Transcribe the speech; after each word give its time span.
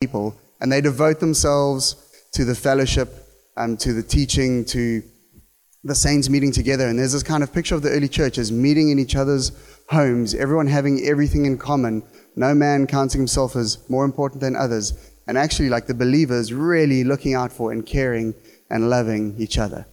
people, 0.00 0.38
and 0.60 0.70
they 0.70 0.80
devote 0.80 1.18
themselves 1.18 1.96
to 2.30 2.44
the 2.44 2.54
fellowship, 2.54 3.08
um, 3.56 3.76
to 3.76 3.92
the 3.92 4.02
teaching, 4.02 4.64
to 4.64 5.02
the 5.82 5.94
saints 5.94 6.28
meeting 6.28 6.52
together. 6.52 6.86
And 6.86 6.96
there's 6.96 7.14
this 7.14 7.24
kind 7.24 7.42
of 7.42 7.52
picture 7.52 7.74
of 7.74 7.82
the 7.82 7.90
early 7.90 8.06
church 8.06 8.38
as 8.38 8.52
meeting 8.52 8.90
in 8.90 9.00
each 9.00 9.16
other's 9.16 9.50
homes, 9.88 10.36
everyone 10.36 10.68
having 10.68 11.04
everything 11.04 11.46
in 11.46 11.58
common, 11.58 12.04
no 12.36 12.54
man 12.54 12.86
counting 12.86 13.20
himself 13.20 13.56
as 13.56 13.78
more 13.90 14.04
important 14.04 14.40
than 14.40 14.54
others, 14.54 14.92
and 15.26 15.36
actually, 15.36 15.68
like 15.68 15.88
the 15.88 15.94
believers, 15.94 16.52
really 16.52 17.02
looking 17.02 17.34
out 17.34 17.52
for 17.52 17.72
and 17.72 17.84
caring 17.84 18.34
and 18.70 18.88
loving 18.88 19.34
each 19.36 19.58
other. 19.58 19.84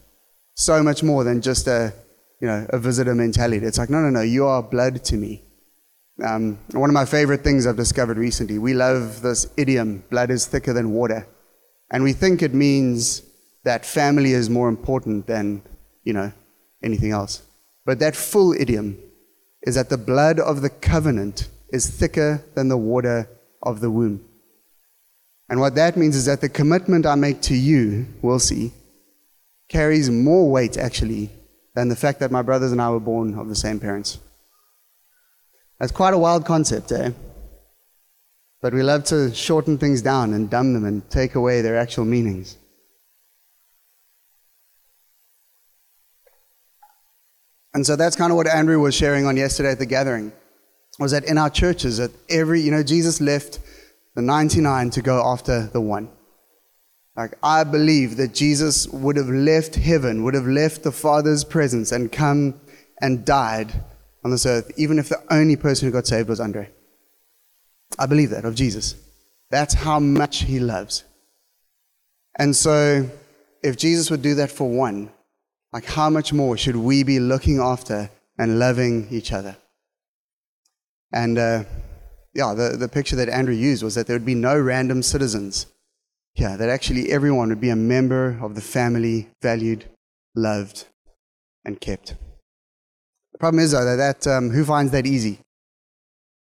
So 0.54 0.84
much 0.84 1.02
more 1.02 1.24
than 1.24 1.42
just 1.42 1.66
a, 1.66 1.92
you 2.40 2.48
know, 2.48 2.68
a 2.70 2.78
visitor 2.78 3.16
mentality. 3.16 3.66
It's 3.66 3.80
like, 3.80 3.90
no, 3.90 4.02
no, 4.02 4.12
no, 4.12 4.22
you 4.22 4.46
are 4.46 4.62
blood 4.62 5.04
to 5.06 5.18
me. 5.18 5.45
Um, 6.24 6.60
one 6.72 6.90
of 6.90 6.94
my 6.94 7.06
favorite 7.06 7.44
things 7.44 7.68
I've 7.68 7.76
discovered 7.76 8.18
recently, 8.18 8.58
we 8.58 8.74
love 8.74 9.22
this 9.22 9.52
idiom, 9.58 10.04
blood 10.10 10.32
is 10.32 10.46
thicker 10.46 10.72
than 10.72 10.92
water. 10.92 11.28
And 11.92 12.04
we 12.04 12.14
think 12.14 12.42
it 12.42 12.54
means 12.54 13.22
that 13.64 13.86
family 13.86 14.32
is 14.32 14.50
more 14.50 14.70
important 14.70 15.28
than, 15.28 15.62
you 16.04 16.14
know, 16.14 16.32
anything 16.84 17.12
else. 17.12 17.42
But 17.86 18.00
that 18.00 18.16
full 18.16 18.54
idiom 18.54 18.98
is 19.64 19.76
that 19.76 19.90
the 19.90 19.98
blood 19.98 20.40
of 20.40 20.62
the 20.62 20.70
covenant 20.70 21.50
is 21.70 21.90
thicker 21.90 22.44
than 22.56 22.70
the 22.70 22.78
water 22.78 23.30
of 23.62 23.82
the 23.82 23.92
womb. 23.92 24.24
And 25.50 25.60
what 25.60 25.76
that 25.76 25.98
means 25.98 26.16
is 26.16 26.26
that 26.26 26.42
the 26.42 26.50
commitment 26.50 27.06
I 27.06 27.16
make 27.16 27.42
to 27.44 27.56
you, 27.56 28.08
we'll 28.22 28.40
see, 28.40 28.72
carries 29.68 30.10
more 30.10 30.50
weight 30.50 30.78
actually 30.78 31.30
than 31.76 31.90
the 31.90 31.96
fact 31.96 32.20
that 32.20 32.32
my 32.32 32.42
brothers 32.42 32.72
and 32.72 32.82
I 32.82 32.90
were 32.90 33.00
born 33.00 33.38
of 33.38 33.50
the 33.50 33.56
same 33.56 33.80
parents. 33.80 34.20
That's 35.80 35.92
quite 35.92 36.14
a 36.14 36.18
wild 36.18 36.46
concept, 36.46 36.92
eh? 36.92 37.12
But 38.62 38.74
we 38.74 38.82
love 38.82 39.04
to 39.06 39.34
shorten 39.34 39.78
things 39.78 40.02
down 40.02 40.34
and 40.34 40.50
dumb 40.50 40.74
them 40.74 40.86
and 40.86 41.08
take 41.10 41.36
away 41.36 41.62
their 41.62 41.78
actual 41.78 42.06
meanings. 42.06 42.58
And 47.74 47.86
so 47.86 47.98
that's 47.98 48.16
kind 48.16 48.32
of 48.32 48.38
what 48.38 48.48
Andrew 48.48 48.80
was 48.80 48.96
sharing 48.96 49.26
on 49.26 49.36
yesterday 49.36 49.72
at 49.72 49.80
the 49.80 49.86
gathering. 49.86 50.32
Was 50.98 51.12
that 51.12 51.26
in 51.26 51.38
our 51.38 51.50
churches, 51.50 51.98
that 51.98 52.12
every, 52.30 52.62
you 52.62 52.72
know, 52.72 52.84
Jesus 52.84 53.20
left 53.20 53.60
the 54.16 54.22
99 54.22 54.92
to 54.92 55.02
go 55.02 55.22
after 55.26 55.68
the 55.68 55.82
one. 55.82 56.10
Like, 57.18 57.38
I 57.44 57.66
believe 57.66 58.16
that 58.16 58.34
Jesus 58.34 58.88
would 58.88 59.18
have 59.18 59.28
left 59.28 59.76
heaven, 59.76 60.24
would 60.24 60.36
have 60.36 60.48
left 60.48 60.84
the 60.84 60.92
Father's 60.92 61.44
presence 61.44 61.92
and 61.92 62.12
come 62.12 62.62
and 63.02 63.26
died 63.26 63.84
on 64.26 64.32
this 64.32 64.48
earth, 64.48 64.72
even 64.76 64.98
if 64.98 65.08
the 65.08 65.24
only 65.30 65.56
person 65.56 65.88
who 65.88 65.92
got 65.92 66.08
saved 66.08 66.28
was 66.28 66.40
Andre. 66.40 66.68
I 68.00 68.08
believe 68.08 68.32
that 68.32 68.44
of 68.44 68.56
Jesus. 68.56 68.96
That's 69.52 69.76
how 69.76 70.00
much 70.00 70.44
he 70.44 70.60
loves. 70.60 71.04
And 72.40 72.56
so, 72.56 73.08
if 73.62 73.78
Jesus 73.78 74.10
would 74.10 74.24
do 74.24 74.34
that 74.36 74.50
for 74.50 74.68
one, 74.68 75.12
like, 75.72 75.86
how 75.86 76.10
much 76.10 76.34
more 76.34 76.58
should 76.58 76.76
we 76.76 77.04
be 77.04 77.20
looking 77.20 77.60
after 77.60 78.10
and 78.40 78.58
loving 78.58 79.08
each 79.12 79.32
other? 79.32 79.58
And 81.14 81.38
uh, 81.38 81.64
yeah, 82.34 82.56
the, 82.56 82.78
the 82.78 82.90
picture 82.90 83.16
that 83.18 83.30
Andrew 83.30 83.54
used 83.54 83.84
was 83.84 83.94
that 83.94 84.08
there 84.08 84.16
would 84.16 84.26
be 84.26 84.36
no 84.36 84.60
random 84.60 85.04
citizens. 85.04 85.68
Yeah, 86.34 86.58
that 86.58 86.70
actually 86.70 87.12
everyone 87.12 87.50
would 87.50 87.62
be 87.62 87.70
a 87.70 87.76
member 87.76 88.40
of 88.42 88.56
the 88.56 88.62
family, 88.62 89.30
valued, 89.44 89.86
loved, 90.34 90.88
and 91.64 91.80
kept. 91.80 92.16
The 93.36 93.40
problem 93.40 93.60
is, 93.62 93.72
though, 93.72 93.84
that, 93.84 94.24
that 94.24 94.28
um, 94.34 94.50
who 94.50 94.64
finds 94.64 94.94
that 94.94 95.06
easy? 95.06 95.40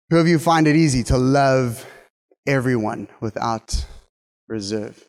Who 0.09 0.17
of 0.17 0.27
you 0.27 0.37
find 0.37 0.67
it 0.67 0.75
easy 0.75 1.01
to 1.03 1.17
love 1.17 1.85
everyone 2.45 3.07
without 3.21 3.85
reserve? 4.49 5.07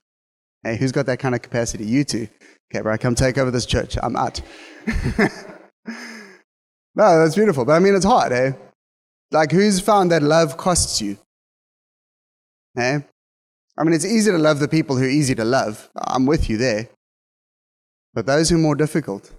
Hey, 0.63 0.77
who's 0.77 0.93
got 0.93 1.07
that 1.07 1.19
kind 1.19 1.35
of 1.35 1.43
capacity? 1.43 1.85
You 1.85 2.05
two. 2.05 2.29
Okay, 2.71 2.81
bro, 2.81 2.97
come 2.97 3.17
take 3.17 3.39
over 3.39 3.51
this 3.51 3.67
church. 3.67 3.97
I'm 4.01 4.15
out. 4.15 4.41
no, 4.87 5.25
that's 6.95 7.35
beautiful. 7.35 7.65
But 7.65 7.73
I 7.73 7.81
mean, 7.81 7.97
it's 7.97 8.05
hard, 8.05 8.31
eh? 8.31 8.53
Like, 9.33 9.51
who's 9.51 9.81
found 9.81 10.13
that 10.13 10.23
love 10.23 10.57
costs 10.57 11.03
you? 11.03 11.19
Eh? 12.79 13.01
I 13.77 13.83
mean, 13.83 13.95
it's 13.95 14.07
easy 14.07 14.31
to 14.31 14.39
love 14.39 14.61
the 14.61 14.69
people 14.69 14.97
who 14.97 15.07
are 15.07 15.09
easy 15.09 15.35
to 15.35 15.45
love. 15.45 15.91
I'm 15.97 16.25
with 16.25 16.49
you 16.49 16.57
there. 16.57 16.89
But 18.15 18.27
those 18.27 18.49
who 18.49 18.55
are 18.55 18.61
more 18.61 18.77
difficult, 18.77 19.33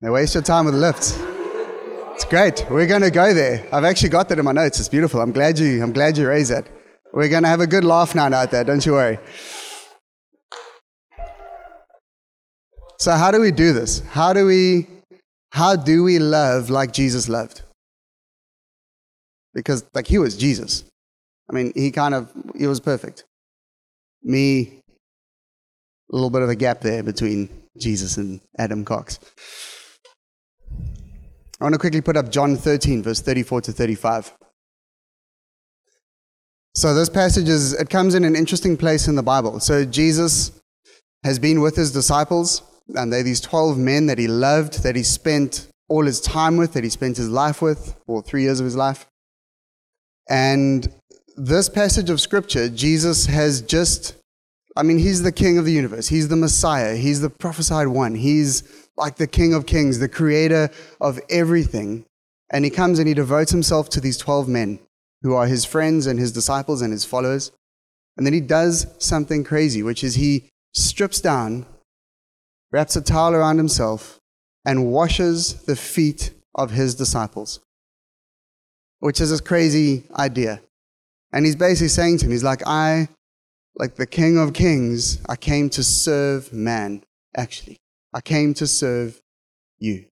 they 0.00 0.10
waste 0.10 0.34
your 0.34 0.42
time 0.42 0.66
with 0.66 0.74
lifts. 0.74 1.18
It's 2.14 2.24
great. 2.24 2.64
We're 2.70 2.86
going 2.86 3.02
to 3.02 3.10
go 3.10 3.34
there. 3.34 3.66
I've 3.72 3.84
actually 3.84 4.10
got 4.10 4.28
that 4.28 4.38
in 4.38 4.44
my 4.44 4.52
notes. 4.52 4.78
It's 4.78 4.88
beautiful. 4.88 5.20
I'm 5.20 5.32
glad 5.32 5.58
you, 5.58 5.82
I'm 5.82 5.92
glad 5.92 6.16
you 6.16 6.28
raised 6.28 6.50
that. 6.50 6.68
We're 7.12 7.28
going 7.28 7.42
to 7.42 7.48
have 7.48 7.60
a 7.60 7.66
good 7.66 7.84
laugh 7.84 8.14
now 8.14 8.32
out 8.32 8.50
there. 8.50 8.64
Don't 8.64 8.84
you 8.84 8.92
worry. 8.92 9.18
So 12.98 13.12
how 13.12 13.30
do 13.30 13.40
we 13.40 13.52
do 13.52 13.72
this? 13.72 14.00
How 14.10 14.32
do 14.32 14.44
we 14.46 14.88
how 15.50 15.76
do 15.76 16.02
we 16.02 16.18
love 16.18 16.68
like 16.68 16.92
Jesus 16.92 17.28
loved? 17.28 17.62
Because 19.54 19.84
like 19.94 20.06
he 20.06 20.18
was 20.18 20.36
Jesus. 20.36 20.84
I 21.48 21.54
mean, 21.54 21.72
he 21.74 21.90
kind 21.90 22.14
of 22.14 22.32
he 22.56 22.66
was 22.66 22.80
perfect. 22.80 23.24
Me 24.22 24.80
a 26.12 26.14
little 26.14 26.30
bit 26.30 26.42
of 26.42 26.48
a 26.48 26.56
gap 26.56 26.80
there 26.80 27.02
between 27.02 27.48
Jesus 27.78 28.16
and 28.16 28.40
Adam 28.58 28.84
Cox. 28.84 29.20
I 31.60 31.64
want 31.64 31.74
to 31.74 31.78
quickly 31.78 32.00
put 32.00 32.16
up 32.16 32.30
John 32.30 32.56
13 32.56 33.02
verse 33.02 33.20
34 33.20 33.62
to 33.62 33.72
35. 33.72 34.32
So 36.74 36.94
this 36.94 37.08
passage 37.08 37.48
is 37.48 37.72
it 37.72 37.90
comes 37.90 38.14
in 38.14 38.24
an 38.24 38.36
interesting 38.36 38.76
place 38.76 39.08
in 39.08 39.16
the 39.16 39.22
Bible. 39.22 39.58
So 39.58 39.84
Jesus 39.84 40.52
has 41.24 41.38
been 41.38 41.60
with 41.60 41.74
his 41.74 41.92
disciples 41.92 42.62
and 42.94 43.12
they're 43.12 43.24
these 43.24 43.40
12 43.40 43.76
men 43.76 44.06
that 44.06 44.18
he 44.18 44.28
loved, 44.28 44.82
that 44.84 44.94
he 44.94 45.02
spent 45.02 45.68
all 45.88 46.04
his 46.04 46.20
time 46.20 46.56
with, 46.56 46.74
that 46.74 46.84
he 46.84 46.90
spent 46.90 47.16
his 47.16 47.28
life 47.28 47.60
with, 47.60 47.96
or 48.06 48.22
three 48.22 48.42
years 48.42 48.60
of 48.60 48.64
his 48.64 48.76
life. 48.76 49.06
And 50.28 50.88
this 51.36 51.68
passage 51.68 52.10
of 52.10 52.20
scripture, 52.20 52.68
Jesus 52.68 53.26
has 53.26 53.62
just, 53.62 54.14
I 54.76 54.82
mean, 54.82 54.98
he's 54.98 55.22
the 55.22 55.32
king 55.32 55.58
of 55.58 55.64
the 55.64 55.72
universe. 55.72 56.08
He's 56.08 56.28
the 56.28 56.36
Messiah. 56.36 56.96
He's 56.96 57.20
the 57.20 57.30
prophesied 57.30 57.88
one. 57.88 58.14
He's 58.14 58.77
like 58.98 59.16
the 59.16 59.26
king 59.26 59.54
of 59.54 59.66
kings, 59.66 59.98
the 59.98 60.08
creator 60.08 60.70
of 61.00 61.18
everything. 61.30 62.04
And 62.50 62.64
he 62.64 62.70
comes 62.70 62.98
and 62.98 63.08
he 63.08 63.14
devotes 63.14 63.52
himself 63.52 63.88
to 63.90 64.00
these 64.00 64.18
12 64.18 64.48
men 64.48 64.78
who 65.22 65.34
are 65.34 65.46
his 65.46 65.64
friends 65.64 66.06
and 66.06 66.18
his 66.18 66.32
disciples 66.32 66.82
and 66.82 66.92
his 66.92 67.04
followers. 67.04 67.52
And 68.16 68.26
then 68.26 68.34
he 68.34 68.40
does 68.40 68.86
something 68.98 69.44
crazy, 69.44 69.82
which 69.82 70.04
is 70.04 70.14
he 70.14 70.48
strips 70.74 71.20
down 71.20 71.66
wraps 72.70 72.96
a 72.96 73.00
towel 73.00 73.34
around 73.34 73.58
himself, 73.58 74.18
and 74.64 74.92
washes 74.92 75.62
the 75.64 75.76
feet 75.76 76.32
of 76.54 76.72
his 76.72 76.94
disciples, 76.94 77.60
which 79.00 79.20
is 79.20 79.32
a 79.32 79.42
crazy 79.42 80.04
idea. 80.16 80.60
And 81.32 81.46
he's 81.46 81.56
basically 81.56 81.88
saying 81.88 82.18
to 82.18 82.26
him, 82.26 82.32
he's 82.32 82.44
like, 82.44 82.66
I, 82.66 83.08
like 83.76 83.94
the 83.94 84.06
King 84.06 84.38
of 84.38 84.52
Kings, 84.52 85.22
I 85.28 85.36
came 85.36 85.70
to 85.70 85.84
serve 85.84 86.52
man, 86.52 87.04
actually. 87.36 87.78
I 88.14 88.20
came 88.20 88.54
to 88.54 88.66
serve 88.66 89.20
you. 89.78 90.06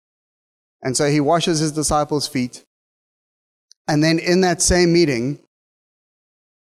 And 0.81 0.95
so 0.95 1.09
he 1.09 1.19
washes 1.19 1.59
his 1.59 1.71
disciples' 1.71 2.27
feet. 2.27 2.63
And 3.87 4.03
then 4.03 4.19
in 4.19 4.41
that 4.41 4.61
same 4.61 4.93
meeting, 4.93 5.39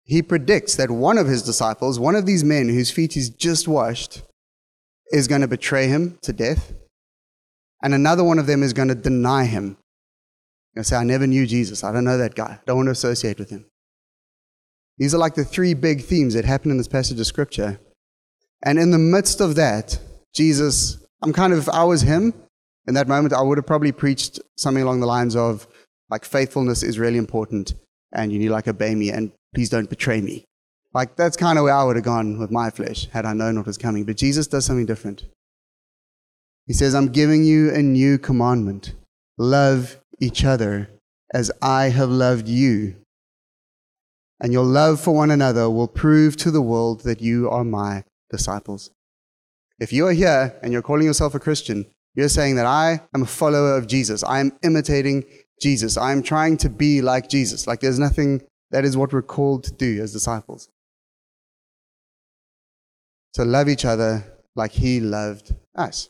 he 0.03 0.21
predicts 0.21 0.75
that 0.75 0.91
one 0.91 1.17
of 1.17 1.27
his 1.27 1.43
disciples, 1.43 1.99
one 1.99 2.15
of 2.15 2.25
these 2.25 2.43
men 2.43 2.69
whose 2.69 2.91
feet 2.91 3.13
he's 3.13 3.29
just 3.29 3.67
washed, 3.67 4.23
is 5.11 5.27
going 5.27 5.41
to 5.41 5.47
betray 5.47 5.87
him 5.87 6.17
to 6.21 6.33
death, 6.33 6.73
and 7.83 7.93
another 7.93 8.23
one 8.23 8.39
of 8.39 8.47
them 8.47 8.63
is 8.63 8.73
going 8.73 8.87
to 8.87 8.95
deny 8.95 9.45
him. 9.45 9.77
Going 10.75 10.83
to 10.83 10.89
say, 10.89 10.95
I 10.95 11.03
never 11.03 11.27
knew 11.27 11.45
Jesus. 11.45 11.83
I 11.83 11.91
don't 11.91 12.05
know 12.05 12.17
that 12.17 12.35
guy. 12.35 12.59
I 12.59 12.59
don't 12.65 12.77
want 12.77 12.87
to 12.87 12.91
associate 12.91 13.39
with 13.39 13.49
him. 13.49 13.65
These 14.97 15.13
are 15.13 15.17
like 15.17 15.35
the 15.35 15.43
three 15.43 15.73
big 15.73 16.03
themes 16.03 16.33
that 16.33 16.45
happen 16.45 16.71
in 16.71 16.77
this 16.77 16.87
passage 16.87 17.19
of 17.19 17.25
scripture. 17.25 17.79
And 18.63 18.77
in 18.77 18.91
the 18.91 18.99
midst 18.99 19.41
of 19.41 19.55
that, 19.55 19.99
Jesus, 20.33 21.00
I'm 21.21 21.33
kind 21.33 21.53
of, 21.53 21.59
if 21.59 21.69
I 21.69 21.83
was 21.83 22.01
him 22.01 22.33
in 22.87 22.93
that 22.95 23.07
moment, 23.07 23.33
I 23.33 23.41
would 23.41 23.57
have 23.57 23.67
probably 23.67 23.91
preached 23.91 24.39
something 24.57 24.83
along 24.83 25.01
the 25.01 25.05
lines 25.05 25.35
of, 25.35 25.67
like, 26.09 26.25
faithfulness 26.25 26.83
is 26.83 26.97
really 26.97 27.17
important, 27.17 27.73
and 28.11 28.31
you 28.31 28.39
need 28.39 28.49
like 28.49 28.67
obey 28.67 28.95
me, 28.95 29.11
and 29.11 29.31
please 29.53 29.69
don't 29.69 29.89
betray 29.89 30.21
me. 30.21 30.45
Like, 30.93 31.15
that's 31.15 31.37
kind 31.37 31.57
of 31.57 31.63
where 31.63 31.73
I 31.73 31.83
would 31.83 31.95
have 31.95 32.05
gone 32.05 32.39
with 32.39 32.51
my 32.51 32.69
flesh 32.69 33.07
had 33.11 33.25
I 33.25 33.33
known 33.33 33.55
what 33.55 33.67
was 33.67 33.77
coming. 33.77 34.03
But 34.03 34.17
Jesus 34.17 34.47
does 34.47 34.65
something 34.65 34.85
different. 34.85 35.25
He 36.67 36.73
says, 36.73 36.93
I'm 36.93 37.09
giving 37.09 37.43
you 37.43 37.73
a 37.73 37.81
new 37.81 38.17
commandment 38.17 38.93
love 39.37 39.97
each 40.19 40.43
other 40.43 40.89
as 41.33 41.51
I 41.61 41.89
have 41.89 42.09
loved 42.09 42.47
you. 42.47 42.97
And 44.39 44.51
your 44.51 44.65
love 44.65 44.99
for 44.99 45.13
one 45.15 45.31
another 45.31 45.69
will 45.69 45.87
prove 45.87 46.35
to 46.37 46.51
the 46.51 46.61
world 46.61 47.01
that 47.01 47.21
you 47.21 47.49
are 47.49 47.63
my 47.63 48.03
disciples. 48.29 48.91
If 49.81 49.91
you 49.91 50.05
are 50.05 50.13
here 50.13 50.59
and 50.61 50.71
you're 50.71 50.83
calling 50.83 51.07
yourself 51.07 51.33
a 51.33 51.39
Christian, 51.39 51.87
you're 52.13 52.29
saying 52.29 52.55
that 52.57 52.67
I 52.67 53.01
am 53.15 53.23
a 53.23 53.25
follower 53.25 53.75
of 53.75 53.87
Jesus. 53.87 54.23
I 54.23 54.39
am 54.39 54.51
imitating 54.61 55.23
Jesus. 55.59 55.97
I 55.97 56.11
am 56.11 56.21
trying 56.21 56.57
to 56.57 56.69
be 56.69 57.01
like 57.01 57.29
Jesus. 57.29 57.65
Like 57.65 57.79
there's 57.79 57.97
nothing 57.97 58.43
That 58.69 58.85
is 58.85 58.95
what 58.95 59.11
we're 59.11 59.23
called 59.23 59.63
to 59.65 59.73
do 59.73 60.01
as 60.01 60.13
disciples. 60.13 60.69
To 63.33 63.43
love 63.43 63.67
each 63.67 63.83
other 63.83 64.23
like 64.55 64.71
he 64.71 64.99
loved 64.99 65.55
us. 65.75 66.09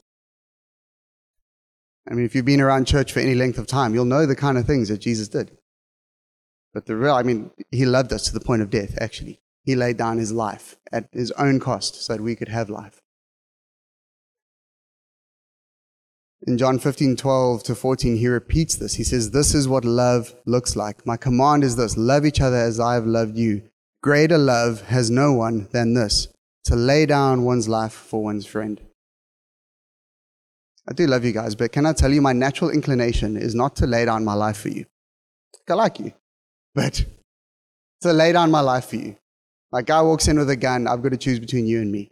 I 2.09 2.13
mean, 2.13 2.25
if 2.25 2.35
you've 2.35 2.45
been 2.45 2.61
around 2.61 2.85
church 2.85 3.13
for 3.13 3.19
any 3.19 3.35
length 3.35 3.57
of 3.57 3.67
time, 3.67 3.93
you'll 3.93 4.05
know 4.05 4.25
the 4.25 4.35
kind 4.35 4.57
of 4.57 4.65
things 4.65 4.89
that 4.89 4.99
Jesus 4.99 5.29
did. 5.29 5.57
But 6.73 6.87
the 6.87 6.95
real, 6.95 7.15
I 7.15 7.23
mean, 7.23 7.51
he 7.71 7.85
loved 7.85 8.11
us 8.11 8.25
to 8.25 8.33
the 8.33 8.39
point 8.39 8.61
of 8.61 8.69
death, 8.69 8.97
actually. 8.99 9.39
He 9.63 9.75
laid 9.75 9.97
down 9.97 10.17
his 10.17 10.31
life 10.31 10.77
at 10.91 11.07
his 11.13 11.31
own 11.31 11.59
cost 11.59 12.03
so 12.03 12.13
that 12.13 12.21
we 12.21 12.35
could 12.35 12.49
have 12.49 12.69
life. 12.69 13.00
In 16.47 16.57
John 16.57 16.79
15, 16.79 17.17
12 17.17 17.63
to 17.63 17.75
14, 17.75 18.15
he 18.17 18.27
repeats 18.27 18.75
this. 18.75 18.95
He 18.95 19.03
says, 19.03 19.29
This 19.29 19.53
is 19.53 19.67
what 19.67 19.85
love 19.85 20.33
looks 20.45 20.75
like. 20.75 21.05
My 21.05 21.15
command 21.15 21.63
is 21.63 21.75
this 21.75 21.97
love 21.97 22.25
each 22.25 22.41
other 22.41 22.57
as 22.57 22.79
I 22.79 22.95
have 22.95 23.05
loved 23.05 23.37
you. 23.37 23.61
Greater 24.01 24.39
love 24.39 24.81
has 24.87 25.11
no 25.11 25.33
one 25.33 25.67
than 25.71 25.93
this 25.93 26.27
to 26.65 26.75
lay 26.75 27.05
down 27.05 27.43
one's 27.43 27.69
life 27.69 27.93
for 27.93 28.23
one's 28.23 28.47
friend. 28.47 28.81
I 30.89 30.93
do 30.93 31.05
love 31.05 31.23
you 31.23 31.31
guys, 31.31 31.53
but 31.53 31.71
can 31.71 31.85
I 31.85 31.93
tell 31.93 32.11
you, 32.11 32.21
my 32.21 32.33
natural 32.33 32.71
inclination 32.71 33.37
is 33.37 33.53
not 33.53 33.75
to 33.77 33.85
lay 33.85 34.05
down 34.05 34.25
my 34.25 34.33
life 34.33 34.57
for 34.57 34.69
you. 34.69 34.85
I 35.69 35.73
like 35.75 35.99
you, 35.99 36.11
but 36.73 37.05
to 38.01 38.11
lay 38.11 38.31
down 38.31 38.51
my 38.51 38.61
life 38.61 38.85
for 38.85 38.95
you. 38.95 39.15
Like 39.71 39.85
guy 39.85 40.01
walks 40.01 40.27
in 40.27 40.37
with 40.37 40.49
a 40.49 40.55
gun, 40.55 40.87
I've 40.87 41.01
got 41.01 41.09
to 41.09 41.17
choose 41.17 41.39
between 41.39 41.65
you 41.67 41.81
and 41.81 41.91
me. 41.91 42.10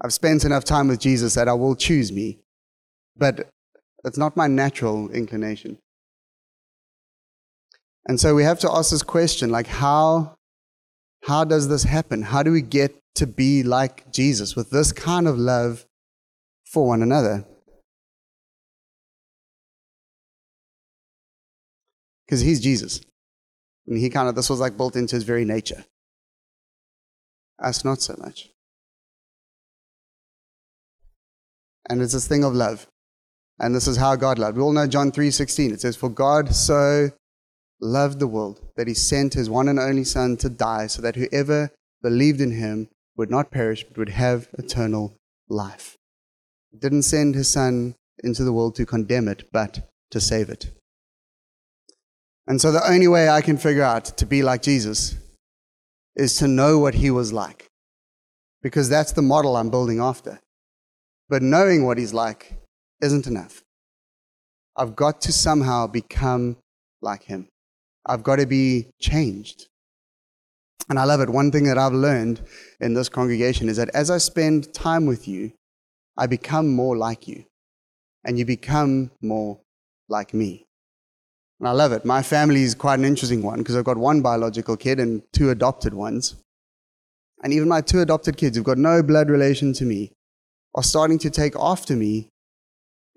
I've 0.00 0.12
spent 0.12 0.44
enough 0.44 0.64
time 0.64 0.88
with 0.88 1.00
Jesus 1.00 1.34
that 1.34 1.48
I 1.48 1.54
will 1.54 1.74
choose 1.74 2.12
me, 2.12 2.38
but 3.16 3.48
it's 4.04 4.18
not 4.18 4.36
my 4.36 4.46
natural 4.46 5.10
inclination. 5.10 5.78
And 8.06 8.18
so 8.20 8.34
we 8.34 8.44
have 8.44 8.60
to 8.60 8.70
ask 8.70 8.90
this 8.90 9.02
question 9.02 9.50
like, 9.50 9.66
how, 9.66 10.36
how 11.24 11.44
does 11.44 11.68
this 11.68 11.82
happen? 11.82 12.22
How 12.22 12.42
do 12.42 12.52
we 12.52 12.62
get 12.62 12.96
to 13.16 13.26
be 13.26 13.62
like 13.62 14.12
Jesus 14.12 14.54
with 14.54 14.70
this 14.70 14.92
kind 14.92 15.26
of 15.26 15.36
love 15.36 15.84
for 16.64 16.86
one 16.86 17.02
another? 17.02 17.44
Because 22.24 22.40
he's 22.40 22.60
Jesus. 22.60 23.00
And 23.86 23.98
he 23.98 24.10
kind 24.10 24.28
of, 24.28 24.34
this 24.34 24.50
was 24.50 24.60
like 24.60 24.76
built 24.76 24.96
into 24.96 25.16
his 25.16 25.24
very 25.24 25.44
nature. 25.44 25.84
Us, 27.58 27.84
not 27.84 28.00
so 28.00 28.14
much. 28.18 28.50
And 31.88 32.02
it's 32.02 32.12
this 32.12 32.28
thing 32.28 32.44
of 32.44 32.54
love. 32.54 32.86
And 33.58 33.74
this 33.74 33.88
is 33.88 33.96
how 33.96 34.14
God 34.16 34.38
loved. 34.38 34.56
We 34.56 34.62
all 34.62 34.72
know 34.72 34.86
John 34.86 35.10
3:16. 35.10 35.72
It 35.72 35.80
says, 35.80 35.96
For 35.96 36.08
God 36.08 36.54
so 36.54 37.10
loved 37.80 38.18
the 38.18 38.26
world 38.26 38.60
that 38.76 38.88
he 38.88 38.94
sent 38.94 39.34
his 39.34 39.50
one 39.50 39.68
and 39.68 39.78
only 39.78 40.04
Son 40.04 40.36
to 40.38 40.48
die 40.48 40.86
so 40.86 41.02
that 41.02 41.16
whoever 41.16 41.70
believed 42.02 42.40
in 42.40 42.52
him 42.52 42.88
would 43.16 43.30
not 43.30 43.50
perish 43.50 43.84
but 43.84 43.98
would 43.98 44.10
have 44.10 44.48
eternal 44.58 45.16
life. 45.48 45.96
He 46.70 46.78
didn't 46.78 47.02
send 47.02 47.34
his 47.34 47.48
Son 47.50 47.94
into 48.22 48.44
the 48.44 48.52
world 48.52 48.74
to 48.76 48.86
condemn 48.86 49.28
it, 49.28 49.48
but 49.52 49.88
to 50.10 50.20
save 50.20 50.48
it. 50.48 50.70
And 52.46 52.60
so 52.60 52.72
the 52.72 52.88
only 52.88 53.08
way 53.08 53.28
I 53.28 53.40
can 53.40 53.58
figure 53.58 53.82
out 53.82 54.04
to 54.16 54.26
be 54.26 54.42
like 54.42 54.62
Jesus 54.62 55.16
is 56.16 56.36
to 56.36 56.48
know 56.48 56.78
what 56.78 56.94
he 56.94 57.10
was 57.10 57.32
like. 57.32 57.66
Because 58.62 58.88
that's 58.88 59.12
the 59.12 59.22
model 59.22 59.56
I'm 59.56 59.70
building 59.70 60.00
after. 60.00 60.40
But 61.28 61.42
knowing 61.42 61.84
what 61.84 61.98
he's 61.98 62.14
like 62.14 62.58
isn't 63.00 63.26
enough. 63.26 63.62
I've 64.76 64.96
got 64.96 65.20
to 65.22 65.32
somehow 65.32 65.86
become 65.86 66.56
like 67.02 67.24
him. 67.24 67.48
I've 68.06 68.22
got 68.22 68.36
to 68.36 68.46
be 68.46 68.90
changed. 69.00 69.66
And 70.88 70.98
I 70.98 71.04
love 71.04 71.20
it. 71.20 71.28
One 71.28 71.50
thing 71.50 71.64
that 71.64 71.76
I've 71.76 71.92
learned 71.92 72.40
in 72.80 72.94
this 72.94 73.08
congregation 73.08 73.68
is 73.68 73.76
that 73.76 73.90
as 73.90 74.10
I 74.10 74.18
spend 74.18 74.72
time 74.72 75.04
with 75.04 75.28
you, 75.28 75.52
I 76.16 76.26
become 76.26 76.72
more 76.72 76.96
like 76.96 77.28
you. 77.28 77.44
And 78.24 78.38
you 78.38 78.44
become 78.44 79.10
more 79.20 79.60
like 80.08 80.32
me. 80.32 80.66
And 81.60 81.68
I 81.68 81.72
love 81.72 81.92
it. 81.92 82.04
My 82.04 82.22
family 82.22 82.62
is 82.62 82.74
quite 82.74 82.98
an 82.98 83.04
interesting 83.04 83.42
one 83.42 83.58
because 83.58 83.76
I've 83.76 83.84
got 83.84 83.98
one 83.98 84.22
biological 84.22 84.76
kid 84.76 85.00
and 85.00 85.22
two 85.32 85.50
adopted 85.50 85.92
ones. 85.92 86.36
And 87.42 87.52
even 87.52 87.68
my 87.68 87.80
two 87.80 88.00
adopted 88.00 88.36
kids 88.36 88.56
who've 88.56 88.64
got 88.64 88.78
no 88.78 89.02
blood 89.02 89.28
relation 89.28 89.72
to 89.74 89.84
me 89.84 90.12
are 90.74 90.82
starting 90.82 91.18
to 91.20 91.30
take 91.30 91.54
after 91.58 91.94
me 91.94 92.30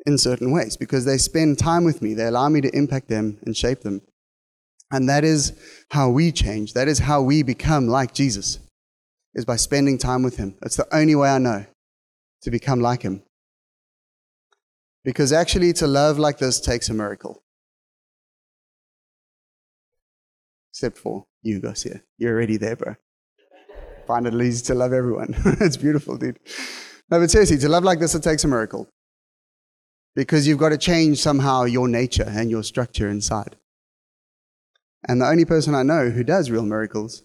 in 0.05 0.17
certain 0.17 0.51
ways 0.51 0.77
because 0.77 1.05
they 1.05 1.17
spend 1.17 1.59
time 1.59 1.83
with 1.83 2.01
me. 2.01 2.13
They 2.13 2.25
allow 2.25 2.49
me 2.49 2.61
to 2.61 2.75
impact 2.75 3.07
them 3.07 3.39
and 3.45 3.55
shape 3.55 3.81
them. 3.81 4.01
And 4.91 5.07
that 5.07 5.23
is 5.23 5.53
how 5.91 6.09
we 6.09 6.31
change. 6.31 6.73
That 6.73 6.87
is 6.87 6.99
how 6.99 7.21
we 7.21 7.43
become 7.43 7.87
like 7.87 8.13
Jesus, 8.13 8.59
is 9.33 9.45
by 9.45 9.55
spending 9.55 9.97
time 9.97 10.23
with 10.23 10.37
him. 10.37 10.57
That's 10.61 10.75
the 10.75 10.87
only 10.93 11.15
way 11.15 11.29
I 11.29 11.37
know 11.37 11.65
to 12.41 12.51
become 12.51 12.81
like 12.81 13.03
him. 13.03 13.23
Because 15.03 15.31
actually, 15.31 15.73
to 15.73 15.87
love 15.87 16.19
like 16.19 16.37
this 16.37 16.59
takes 16.59 16.89
a 16.89 16.93
miracle. 16.93 17.41
Except 20.71 20.97
for 20.97 21.25
you, 21.41 21.59
Garcia. 21.59 22.01
You're 22.17 22.33
already 22.33 22.57
there, 22.57 22.75
bro. 22.75 22.95
Find 24.05 24.27
it 24.27 24.33
easy 24.33 24.63
to 24.65 24.75
love 24.75 24.93
everyone. 24.93 25.33
it's 25.59 25.77
beautiful, 25.77 26.17
dude. 26.17 26.39
No, 27.11 27.19
but 27.19 27.29
seriously, 27.29 27.57
to 27.57 27.69
love 27.69 27.83
like 27.83 27.99
this, 27.99 28.15
it 28.15 28.23
takes 28.23 28.45
a 28.45 28.47
miracle. 28.47 28.87
Because 30.15 30.47
you've 30.47 30.57
got 30.57 30.69
to 30.69 30.77
change 30.77 31.19
somehow 31.19 31.65
your 31.65 31.89
nature 31.89 32.25
and 32.25 32.49
your 32.49 32.63
structure 32.63 33.09
inside. 33.09 33.57
And 35.07 35.21
the 35.21 35.27
only 35.27 35.45
person 35.45 35.75
I 35.75 35.83
know 35.83 36.09
who 36.09 36.23
does 36.23 36.49
real 36.49 36.65
miracles 36.65 37.23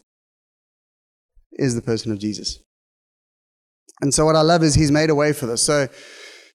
is 1.52 1.74
the 1.74 1.82
person 1.82 2.10
of 2.10 2.18
Jesus. 2.18 2.58
And 4.00 4.12
so 4.12 4.24
what 4.24 4.36
I 4.36 4.42
love 4.42 4.62
is 4.62 4.74
he's 4.74 4.90
made 4.90 5.10
a 5.10 5.14
way 5.14 5.32
for 5.32 5.46
this. 5.46 5.62
So, 5.62 5.88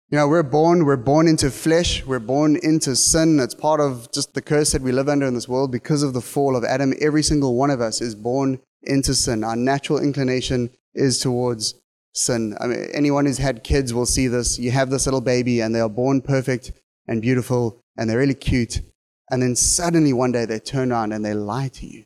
you 0.09 0.17
know, 0.17 0.27
we're 0.27 0.43
born, 0.43 0.85
we're 0.85 0.95
born 0.95 1.27
into 1.27 1.51
flesh, 1.51 2.05
we're 2.05 2.19
born 2.19 2.57
into 2.61 2.95
sin. 2.95 3.39
It's 3.39 3.53
part 3.53 3.81
of 3.81 4.11
just 4.11 4.33
the 4.33 4.41
curse 4.41 4.71
that 4.71 4.81
we 4.81 4.91
live 4.91 5.09
under 5.09 5.25
in 5.25 5.33
this 5.33 5.49
world 5.49 5.71
because 5.71 6.01
of 6.01 6.13
the 6.13 6.21
fall 6.21 6.55
of 6.55 6.63
Adam. 6.63 6.93
Every 7.01 7.23
single 7.23 7.55
one 7.55 7.71
of 7.71 7.81
us 7.81 7.99
is 8.01 8.15
born 8.15 8.59
into 8.83 9.13
sin. 9.13 9.43
Our 9.43 9.55
natural 9.55 9.99
inclination 9.99 10.69
is 10.93 11.19
towards 11.19 11.75
sin. 12.17 12.57
I 12.59 12.67
mean, 12.67 12.87
anyone 12.93 13.25
who's 13.25 13.37
had 13.37 13.63
kids 13.63 13.93
will 13.93 14.05
see 14.05 14.27
this. 14.27 14.57
You 14.59 14.71
have 14.71 14.89
this 14.89 15.05
little 15.05 15.21
baby, 15.21 15.61
and 15.61 15.73
they 15.73 15.79
are 15.79 15.89
born 15.89 16.21
perfect 16.21 16.71
and 17.07 17.21
beautiful, 17.21 17.79
and 17.97 18.09
they're 18.09 18.17
really 18.17 18.33
cute. 18.33 18.81
And 19.29 19.41
then 19.41 19.55
suddenly 19.55 20.13
one 20.13 20.31
day 20.31 20.45
they 20.45 20.59
turn 20.59 20.91
around 20.91 21.11
and 21.11 21.23
they 21.23 21.33
lie 21.33 21.67
to 21.69 21.85
you. 21.85 22.05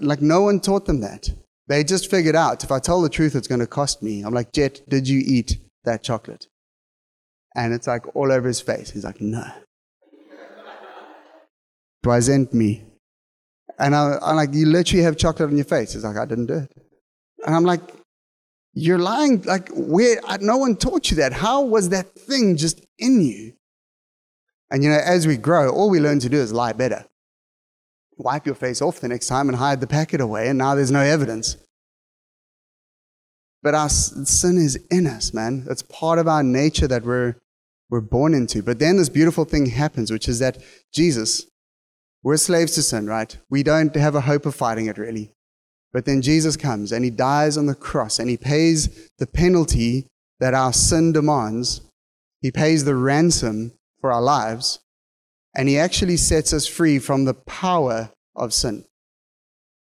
Like 0.00 0.20
no 0.22 0.42
one 0.42 0.60
taught 0.60 0.86
them 0.86 1.00
that. 1.00 1.30
They 1.68 1.82
just 1.82 2.10
figured 2.10 2.36
out 2.36 2.62
if 2.62 2.70
I 2.70 2.78
tell 2.78 3.02
the 3.02 3.08
truth, 3.08 3.34
it's 3.34 3.48
going 3.48 3.60
to 3.60 3.66
cost 3.66 4.02
me. 4.02 4.22
I'm 4.22 4.34
like, 4.34 4.52
Jet, 4.52 4.82
did 4.88 5.08
you 5.08 5.22
eat 5.24 5.58
that 5.84 6.02
chocolate? 6.02 6.46
And 7.56 7.72
it's 7.74 7.86
like 7.86 8.14
all 8.14 8.30
over 8.30 8.46
his 8.46 8.60
face. 8.60 8.90
He's 8.90 9.04
like, 9.04 9.20
no. 9.20 9.44
Wasn't 12.04 12.54
me. 12.54 12.84
And 13.78 13.96
I, 13.96 14.18
am 14.22 14.36
like, 14.36 14.54
you 14.54 14.66
literally 14.66 15.02
have 15.02 15.16
chocolate 15.16 15.50
on 15.50 15.56
your 15.56 15.64
face. 15.64 15.94
He's 15.94 16.04
like, 16.04 16.16
I 16.16 16.24
didn't 16.24 16.46
do 16.46 16.58
it. 16.58 16.72
And 17.44 17.54
I'm 17.54 17.64
like, 17.64 17.80
you're 18.76 18.98
lying. 18.98 19.40
Like, 19.42 19.70
where? 19.70 20.20
No 20.40 20.58
one 20.58 20.76
taught 20.76 21.10
you 21.10 21.16
that. 21.16 21.32
How 21.32 21.62
was 21.62 21.88
that 21.88 22.14
thing 22.14 22.56
just 22.56 22.84
in 22.98 23.22
you? 23.22 23.54
And 24.70 24.84
you 24.84 24.90
know, 24.90 25.00
as 25.02 25.26
we 25.26 25.38
grow, 25.38 25.70
all 25.70 25.88
we 25.88 25.98
learn 25.98 26.20
to 26.20 26.28
do 26.28 26.36
is 26.36 26.52
lie 26.52 26.74
better. 26.74 27.06
Wipe 28.18 28.44
your 28.44 28.54
face 28.54 28.82
off 28.82 29.00
the 29.00 29.08
next 29.08 29.28
time 29.28 29.48
and 29.48 29.56
hide 29.56 29.80
the 29.80 29.86
packet 29.86 30.20
away, 30.20 30.48
and 30.48 30.58
now 30.58 30.74
there's 30.74 30.90
no 30.90 31.00
evidence. 31.00 31.56
But 33.62 33.74
our 33.74 33.88
sin 33.88 34.58
is 34.58 34.78
in 34.90 35.06
us, 35.06 35.32
man. 35.32 35.66
It's 35.70 35.82
part 35.82 36.18
of 36.18 36.28
our 36.28 36.42
nature 36.42 36.86
that 36.86 37.04
we're, 37.04 37.36
we're 37.88 38.00
born 38.00 38.34
into. 38.34 38.62
But 38.62 38.78
then 38.78 38.96
this 38.96 39.08
beautiful 39.08 39.44
thing 39.44 39.66
happens, 39.66 40.10
which 40.10 40.28
is 40.28 40.38
that 40.38 40.58
Jesus, 40.92 41.46
we're 42.22 42.36
slaves 42.36 42.74
to 42.74 42.82
sin, 42.82 43.06
right? 43.06 43.36
We 43.50 43.62
don't 43.62 43.94
have 43.96 44.14
a 44.14 44.20
hope 44.22 44.46
of 44.46 44.54
fighting 44.54 44.86
it, 44.86 44.98
really. 44.98 45.32
But 45.96 46.04
then 46.04 46.20
Jesus 46.20 46.58
comes 46.58 46.92
and 46.92 47.02
he 47.06 47.10
dies 47.10 47.56
on 47.56 47.64
the 47.64 47.74
cross 47.74 48.18
and 48.18 48.28
he 48.28 48.36
pays 48.36 49.08
the 49.16 49.26
penalty 49.26 50.06
that 50.40 50.52
our 50.52 50.74
sin 50.74 51.10
demands. 51.12 51.80
He 52.42 52.50
pays 52.50 52.84
the 52.84 52.94
ransom 52.94 53.72
for 54.02 54.12
our 54.12 54.20
lives. 54.20 54.78
And 55.54 55.70
he 55.70 55.78
actually 55.78 56.18
sets 56.18 56.52
us 56.52 56.66
free 56.66 56.98
from 56.98 57.24
the 57.24 57.32
power 57.32 58.10
of 58.34 58.52
sin. 58.52 58.84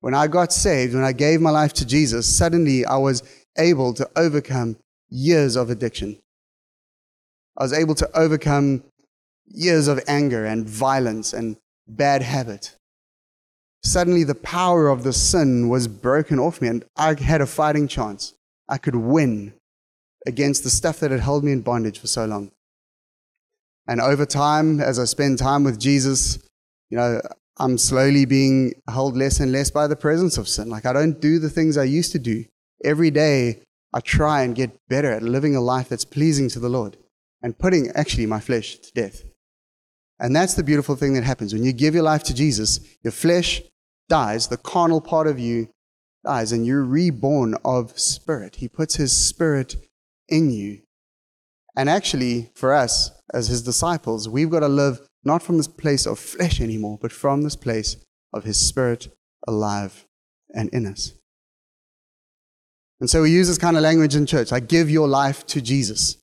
When 0.00 0.12
I 0.12 0.26
got 0.26 0.52
saved, 0.52 0.95
when 0.95 1.05
I 1.05 1.12
gave 1.12 1.40
my 1.40 1.50
life 1.50 1.75
to 1.75 1.87
Jesus, 1.87 2.26
suddenly 2.26 2.85
I 2.85 2.97
was 2.97 3.23
able 3.57 3.95
to 3.95 4.11
overcome 4.17 4.79
years 5.11 5.55
of 5.55 5.71
addiction. 5.71 6.19
I 7.57 7.62
was 7.62 7.73
able 7.73 7.95
to 7.95 8.11
overcome 8.19 8.83
years 9.47 9.87
of 9.87 10.00
anger 10.09 10.45
and 10.45 10.69
violence 10.69 11.33
and 11.33 11.57
bad 11.87 12.23
habit 12.23 12.75
suddenly 13.82 14.25
the 14.25 14.34
power 14.34 14.88
of 14.88 15.02
the 15.02 15.12
sin 15.12 15.68
was 15.68 15.88
broken 15.88 16.38
off 16.38 16.60
me 16.60 16.68
and 16.68 16.84
I 16.96 17.14
had 17.20 17.40
a 17.40 17.46
fighting 17.46 17.88
chance. 17.88 18.34
I 18.68 18.78
could 18.78 18.96
win 18.96 19.54
against 20.26 20.64
the 20.64 20.70
stuff 20.70 21.00
that 21.00 21.10
had 21.10 21.20
held 21.20 21.44
me 21.44 21.52
in 21.52 21.62
bondage 21.62 21.99
for 21.99 22.06
so 22.06 22.25
long. 22.26 22.52
And 23.87 24.00
over 24.00 24.26
time, 24.26 24.80
as 24.80 24.99
I 24.99 25.04
spend 25.04 25.38
time 25.38 25.64
with 25.64 25.80
Jesus, 25.80 26.38
You 26.90 26.99
know, 26.99 27.20
I'm 27.58 27.78
slowly 27.78 28.25
being 28.25 28.75
held 28.88 29.16
less 29.16 29.40
and 29.40 29.52
less 29.52 29.70
by 29.70 29.87
the 29.87 29.96
presence 29.96 30.37
of 30.38 30.49
sin. 30.49 30.68
Like 30.68 30.87
I 30.87 30.92
don't 30.92 31.20
do 31.20 31.38
the 31.38 31.50
things 31.50 31.76
I 31.76 31.84
used 31.84 32.12
to 32.12 32.18
do. 32.18 32.44
Every 32.84 33.10
day 33.10 33.62
I 33.92 34.00
try 34.00 34.42
and 34.42 34.54
get 34.54 34.76
better 34.88 35.10
at 35.10 35.22
living 35.22 35.54
a 35.54 35.60
life 35.60 35.88
that's 35.88 36.04
pleasing 36.04 36.49
to 36.50 36.60
the 36.60 36.68
Lord 36.68 36.96
and 37.42 37.58
putting 37.58 37.90
actually 37.90 38.26
my 38.26 38.40
flesh 38.40 38.76
to 38.76 38.92
death. 38.92 39.22
And 40.20 40.36
that's 40.36 40.54
the 40.54 40.62
beautiful 40.62 40.96
thing 40.96 41.14
that 41.14 41.24
happens. 41.24 41.54
When 41.54 41.64
you 41.64 41.72
give 41.72 41.94
your 41.94 42.02
life 42.02 42.22
to 42.24 42.34
Jesus, 42.34 42.78
your 43.02 43.12
flesh 43.12 43.62
dies, 44.08 44.48
the 44.48 44.58
carnal 44.58 45.00
part 45.00 45.26
of 45.26 45.38
you 45.38 45.70
dies, 46.24 46.52
and 46.52 46.66
you're 46.66 46.84
reborn 46.84 47.54
of 47.64 47.98
spirit. 47.98 48.56
He 48.56 48.68
puts 48.68 48.96
his 48.96 49.16
spirit 49.16 49.76
in 50.28 50.50
you. 50.50 50.82
And 51.74 51.88
actually, 51.88 52.50
for 52.54 52.74
us 52.74 53.10
as 53.32 53.48
his 53.48 53.62
disciples, 53.62 54.28
we've 54.28 54.50
got 54.50 54.60
to 54.60 54.68
live 54.68 55.00
not 55.24 55.42
from 55.42 55.56
this 55.56 55.68
place 55.68 56.06
of 56.06 56.18
flesh 56.18 56.60
anymore, 56.60 56.98
but 57.00 57.12
from 57.12 57.42
this 57.42 57.56
place 57.56 57.96
of 58.32 58.44
his 58.44 58.60
spirit 58.60 59.08
alive 59.48 60.04
and 60.54 60.68
in 60.70 60.86
us. 60.86 61.14
And 63.00 63.08
so 63.08 63.22
we 63.22 63.30
use 63.30 63.48
this 63.48 63.58
kind 63.58 63.76
of 63.76 63.82
language 63.82 64.14
in 64.14 64.26
church 64.26 64.52
like 64.52 64.68
give 64.68 64.90
your 64.90 65.08
life 65.08 65.46
to 65.46 65.62
Jesus. 65.62 66.18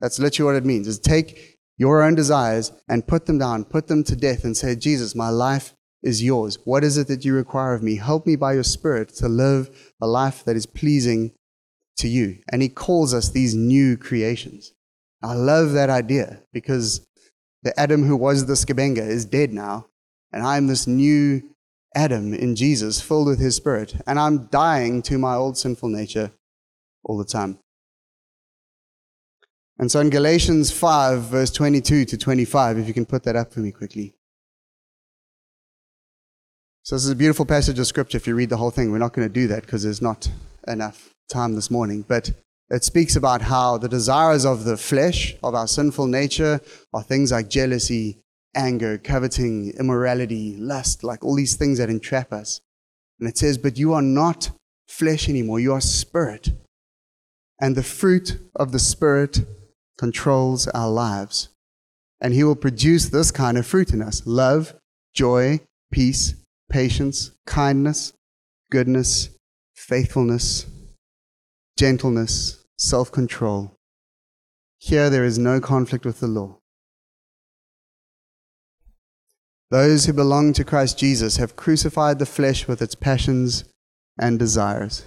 That's 0.00 0.20
literally 0.20 0.52
what 0.52 0.56
it 0.56 0.64
means 0.64 0.86
is 0.86 0.98
take 0.98 1.51
your 1.82 2.00
own 2.00 2.14
desires 2.14 2.70
and 2.88 3.08
put 3.08 3.26
them 3.26 3.38
down, 3.38 3.64
put 3.64 3.88
them 3.88 4.04
to 4.04 4.14
death, 4.14 4.44
and 4.44 4.56
say, 4.56 4.76
Jesus, 4.76 5.16
my 5.16 5.30
life 5.30 5.74
is 6.00 6.22
yours. 6.22 6.56
What 6.64 6.84
is 6.84 6.96
it 6.96 7.08
that 7.08 7.24
you 7.24 7.34
require 7.34 7.74
of 7.74 7.82
me? 7.82 7.96
Help 7.96 8.24
me 8.24 8.36
by 8.36 8.52
your 8.52 8.62
Spirit 8.62 9.08
to 9.16 9.28
live 9.28 9.92
a 10.00 10.06
life 10.06 10.44
that 10.44 10.54
is 10.54 10.64
pleasing 10.64 11.32
to 11.96 12.06
you. 12.06 12.38
And 12.52 12.62
He 12.62 12.68
calls 12.68 13.12
us 13.12 13.30
these 13.30 13.56
new 13.56 13.96
creations. 13.96 14.72
I 15.24 15.34
love 15.34 15.72
that 15.72 15.90
idea 15.90 16.42
because 16.52 17.04
the 17.64 17.78
Adam 17.78 18.04
who 18.04 18.16
was 18.16 18.46
the 18.46 18.52
Skabenga 18.54 19.04
is 19.04 19.24
dead 19.24 19.52
now, 19.52 19.86
and 20.32 20.46
I'm 20.46 20.68
this 20.68 20.86
new 20.86 21.42
Adam 21.96 22.32
in 22.32 22.54
Jesus, 22.54 23.00
filled 23.00 23.26
with 23.26 23.40
His 23.40 23.56
Spirit, 23.56 23.96
and 24.06 24.20
I'm 24.20 24.46
dying 24.46 25.02
to 25.02 25.18
my 25.18 25.34
old 25.34 25.58
sinful 25.58 25.88
nature 25.88 26.30
all 27.02 27.18
the 27.18 27.24
time. 27.24 27.58
And 29.82 29.90
so 29.90 29.98
in 29.98 30.10
Galatians 30.10 30.70
5, 30.70 31.22
verse 31.22 31.50
22 31.50 32.04
to 32.04 32.16
25, 32.16 32.78
if 32.78 32.86
you 32.86 32.94
can 32.94 33.04
put 33.04 33.24
that 33.24 33.34
up 33.34 33.52
for 33.52 33.58
me 33.58 33.72
quickly. 33.72 34.14
So 36.84 36.94
this 36.94 37.04
is 37.04 37.10
a 37.10 37.16
beautiful 37.16 37.44
passage 37.44 37.80
of 37.80 37.88
scripture 37.88 38.16
if 38.16 38.28
you 38.28 38.36
read 38.36 38.50
the 38.50 38.58
whole 38.58 38.70
thing. 38.70 38.92
We're 38.92 38.98
not 38.98 39.12
going 39.12 39.26
to 39.26 39.34
do 39.34 39.48
that 39.48 39.62
because 39.62 39.82
there's 39.82 40.00
not 40.00 40.30
enough 40.68 41.10
time 41.28 41.56
this 41.56 41.68
morning. 41.68 42.04
But 42.06 42.30
it 42.70 42.84
speaks 42.84 43.16
about 43.16 43.42
how 43.42 43.76
the 43.76 43.88
desires 43.88 44.44
of 44.44 44.62
the 44.62 44.76
flesh, 44.76 45.34
of 45.42 45.56
our 45.56 45.66
sinful 45.66 46.06
nature, 46.06 46.60
are 46.94 47.02
things 47.02 47.32
like 47.32 47.50
jealousy, 47.50 48.18
anger, 48.54 48.98
coveting, 48.98 49.72
immorality, 49.80 50.54
lust, 50.58 51.02
like 51.02 51.24
all 51.24 51.34
these 51.34 51.56
things 51.56 51.78
that 51.78 51.90
entrap 51.90 52.32
us. 52.32 52.60
And 53.18 53.28
it 53.28 53.36
says, 53.36 53.58
But 53.58 53.76
you 53.78 53.94
are 53.94 54.00
not 54.00 54.52
flesh 54.86 55.28
anymore, 55.28 55.58
you 55.58 55.72
are 55.72 55.80
spirit. 55.80 56.50
And 57.60 57.74
the 57.74 57.82
fruit 57.82 58.38
of 58.54 58.70
the 58.70 58.78
spirit 58.78 59.40
controls 60.02 60.66
our 60.74 60.90
lives. 60.90 61.48
And 62.20 62.34
He 62.34 62.42
will 62.42 62.56
produce 62.56 63.08
this 63.08 63.30
kind 63.30 63.56
of 63.56 63.64
fruit 63.64 63.92
in 63.92 64.02
us 64.02 64.26
love, 64.26 64.74
joy, 65.14 65.60
peace, 65.92 66.34
patience, 66.68 67.30
kindness, 67.46 68.12
goodness, 68.72 69.30
faithfulness, 69.76 70.66
gentleness, 71.78 72.64
self 72.76 73.12
control. 73.12 73.76
Here 74.78 75.08
there 75.08 75.24
is 75.24 75.38
no 75.38 75.60
conflict 75.60 76.04
with 76.04 76.18
the 76.18 76.26
law. 76.26 76.58
Those 79.70 80.06
who 80.06 80.12
belong 80.12 80.52
to 80.54 80.64
Christ 80.64 80.98
Jesus 80.98 81.36
have 81.36 81.54
crucified 81.54 82.18
the 82.18 82.26
flesh 82.26 82.66
with 82.66 82.82
its 82.82 82.96
passions 82.96 83.62
and 84.18 84.36
desires. 84.36 85.04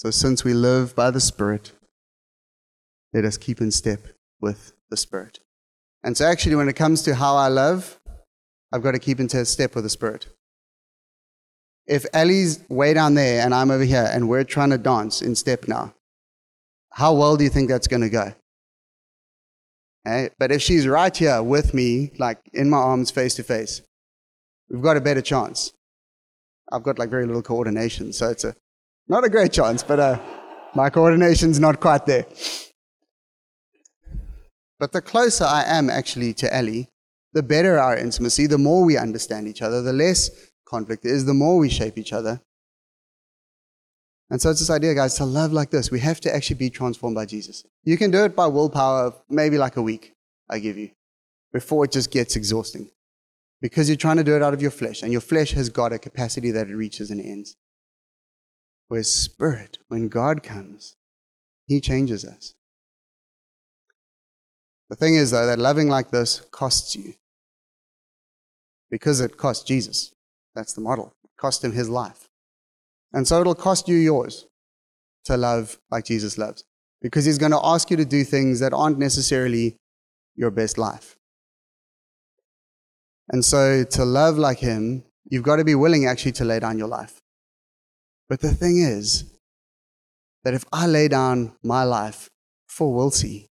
So, 0.00 0.10
since 0.10 0.44
we 0.44 0.54
live 0.54 0.96
by 0.96 1.10
the 1.10 1.20
Spirit, 1.20 1.72
let 3.12 3.26
us 3.26 3.36
keep 3.36 3.60
in 3.60 3.70
step 3.70 4.00
with 4.40 4.72
the 4.88 4.96
Spirit. 4.96 5.40
And 6.02 6.16
so, 6.16 6.24
actually, 6.24 6.54
when 6.54 6.70
it 6.70 6.72
comes 6.72 7.02
to 7.02 7.14
how 7.14 7.36
I 7.36 7.48
love, 7.48 8.00
I've 8.72 8.82
got 8.82 8.92
to 8.92 8.98
keep 8.98 9.20
in 9.20 9.28
step 9.28 9.74
with 9.74 9.84
the 9.84 9.90
Spirit. 9.90 10.26
If 11.86 12.06
Ellie's 12.14 12.64
way 12.70 12.94
down 12.94 13.12
there 13.12 13.44
and 13.44 13.54
I'm 13.54 13.70
over 13.70 13.84
here 13.84 14.08
and 14.10 14.26
we're 14.26 14.42
trying 14.42 14.70
to 14.70 14.78
dance 14.78 15.20
in 15.20 15.34
step 15.34 15.68
now, 15.68 15.92
how 16.92 17.12
well 17.12 17.36
do 17.36 17.44
you 17.44 17.50
think 17.50 17.68
that's 17.68 17.86
going 17.86 18.00
to 18.00 18.08
go? 18.08 18.32
Okay? 20.06 20.24
Eh? 20.24 20.28
But 20.38 20.50
if 20.50 20.62
she's 20.62 20.86
right 20.86 21.14
here 21.14 21.42
with 21.42 21.74
me, 21.74 22.12
like 22.16 22.38
in 22.54 22.70
my 22.70 22.78
arms 22.78 23.10
face 23.10 23.34
to 23.34 23.42
face, 23.42 23.82
we've 24.70 24.80
got 24.80 24.96
a 24.96 25.02
better 25.02 25.20
chance. 25.20 25.74
I've 26.72 26.84
got 26.84 26.98
like 26.98 27.10
very 27.10 27.26
little 27.26 27.42
coordination, 27.42 28.14
so 28.14 28.30
it's 28.30 28.44
a 28.44 28.56
not 29.10 29.24
a 29.24 29.28
great 29.28 29.52
chance, 29.52 29.82
but 29.82 29.98
uh, 29.98 30.20
my 30.72 30.88
coordination's 30.88 31.58
not 31.58 31.80
quite 31.80 32.06
there. 32.06 32.26
But 34.78 34.92
the 34.92 35.02
closer 35.02 35.44
I 35.44 35.64
am 35.66 35.90
actually 35.90 36.32
to 36.34 36.54
Ellie, 36.54 36.88
the 37.32 37.42
better 37.42 37.76
our 37.76 37.96
intimacy, 37.96 38.46
the 38.46 38.56
more 38.56 38.84
we 38.84 38.96
understand 38.96 39.48
each 39.48 39.62
other, 39.62 39.82
the 39.82 39.92
less 39.92 40.30
conflict 40.64 41.02
there 41.02 41.12
is, 41.12 41.24
the 41.24 41.34
more 41.34 41.58
we 41.58 41.68
shape 41.68 41.98
each 41.98 42.12
other. 42.12 42.40
And 44.30 44.40
so 44.40 44.50
it's 44.50 44.60
this 44.60 44.70
idea, 44.70 44.94
guys, 44.94 45.16
to 45.16 45.24
love 45.24 45.52
like 45.52 45.70
this, 45.70 45.90
we 45.90 45.98
have 45.98 46.20
to 46.20 46.32
actually 46.32 46.56
be 46.56 46.70
transformed 46.70 47.16
by 47.16 47.26
Jesus. 47.26 47.64
You 47.82 47.98
can 47.98 48.12
do 48.12 48.24
it 48.24 48.36
by 48.36 48.46
willpower, 48.46 49.12
maybe 49.28 49.58
like 49.58 49.76
a 49.76 49.82
week, 49.82 50.14
I 50.48 50.60
give 50.60 50.78
you, 50.78 50.90
before 51.52 51.84
it 51.84 51.90
just 51.90 52.12
gets 52.12 52.36
exhausting. 52.36 52.88
Because 53.60 53.88
you're 53.88 53.96
trying 53.96 54.18
to 54.18 54.24
do 54.24 54.36
it 54.36 54.42
out 54.42 54.54
of 54.54 54.62
your 54.62 54.70
flesh, 54.70 55.02
and 55.02 55.10
your 55.10 55.20
flesh 55.20 55.50
has 55.54 55.68
got 55.68 55.92
a 55.92 55.98
capacity 55.98 56.52
that 56.52 56.68
it 56.68 56.76
reaches 56.76 57.10
and 57.10 57.20
ends. 57.20 57.56
Whereas 58.90 59.12
spirit, 59.12 59.78
when 59.86 60.08
God 60.08 60.42
comes, 60.42 60.96
he 61.68 61.80
changes 61.80 62.24
us. 62.24 62.54
The 64.88 64.96
thing 64.96 65.14
is, 65.14 65.30
though, 65.30 65.46
that 65.46 65.60
loving 65.60 65.88
like 65.88 66.10
this 66.10 66.40
costs 66.50 66.96
you. 66.96 67.14
Because 68.90 69.20
it 69.20 69.36
cost 69.36 69.64
Jesus. 69.64 70.12
That's 70.56 70.72
the 70.72 70.80
model. 70.80 71.14
It 71.22 71.30
cost 71.36 71.62
him 71.62 71.70
his 71.70 71.88
life. 71.88 72.28
And 73.12 73.28
so 73.28 73.40
it'll 73.40 73.54
cost 73.54 73.86
you 73.86 73.94
yours 73.94 74.48
to 75.26 75.36
love 75.36 75.78
like 75.92 76.04
Jesus 76.04 76.36
loves. 76.36 76.64
Because 77.00 77.24
he's 77.24 77.38
going 77.38 77.52
to 77.52 77.60
ask 77.62 77.92
you 77.92 77.96
to 77.96 78.04
do 78.04 78.24
things 78.24 78.58
that 78.58 78.72
aren't 78.72 78.98
necessarily 78.98 79.76
your 80.34 80.50
best 80.50 80.78
life. 80.78 81.14
And 83.28 83.44
so 83.44 83.84
to 83.84 84.04
love 84.04 84.36
like 84.36 84.58
him, 84.58 85.04
you've 85.26 85.44
got 85.44 85.56
to 85.56 85.64
be 85.64 85.76
willing 85.76 86.06
actually 86.06 86.32
to 86.32 86.44
lay 86.44 86.58
down 86.58 86.76
your 86.76 86.88
life. 86.88 87.20
But 88.30 88.40
the 88.40 88.54
thing 88.54 88.78
is 88.78 89.24
that 90.44 90.54
if 90.54 90.64
I 90.72 90.86
lay 90.86 91.08
down 91.08 91.56
my 91.64 91.82
life 91.82 92.30
for 92.68 92.96
Wilsey, 92.96 93.48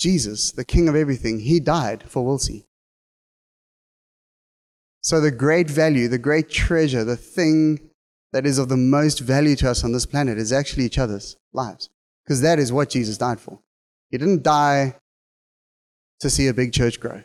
Jesus, 0.00 0.50
the 0.50 0.64
King 0.64 0.88
of 0.88 0.96
everything, 0.96 1.38
he 1.38 1.60
died 1.60 2.02
for 2.08 2.26
Wilsey. 2.26 2.64
So 5.00 5.20
the 5.20 5.30
great 5.30 5.70
value, 5.70 6.08
the 6.08 6.18
great 6.18 6.50
treasure, 6.50 7.04
the 7.04 7.16
thing 7.16 7.78
that 8.32 8.44
is 8.44 8.58
of 8.58 8.68
the 8.68 8.76
most 8.76 9.20
value 9.20 9.54
to 9.56 9.70
us 9.70 9.84
on 9.84 9.92
this 9.92 10.06
planet 10.06 10.38
is 10.38 10.52
actually 10.52 10.84
each 10.84 10.98
other's 10.98 11.36
lives. 11.52 11.88
Because 12.24 12.40
that 12.40 12.58
is 12.58 12.72
what 12.72 12.90
Jesus 12.90 13.16
died 13.16 13.38
for. 13.38 13.60
He 14.10 14.18
didn't 14.18 14.42
die 14.42 14.96
to 16.18 16.28
see 16.28 16.48
a 16.48 16.52
big 16.52 16.72
church 16.72 16.98
grow. 16.98 17.22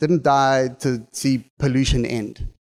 Didn't 0.00 0.22
die 0.22 0.68
to 0.80 1.06
see 1.12 1.50
pollution 1.58 2.04
end. 2.04 2.52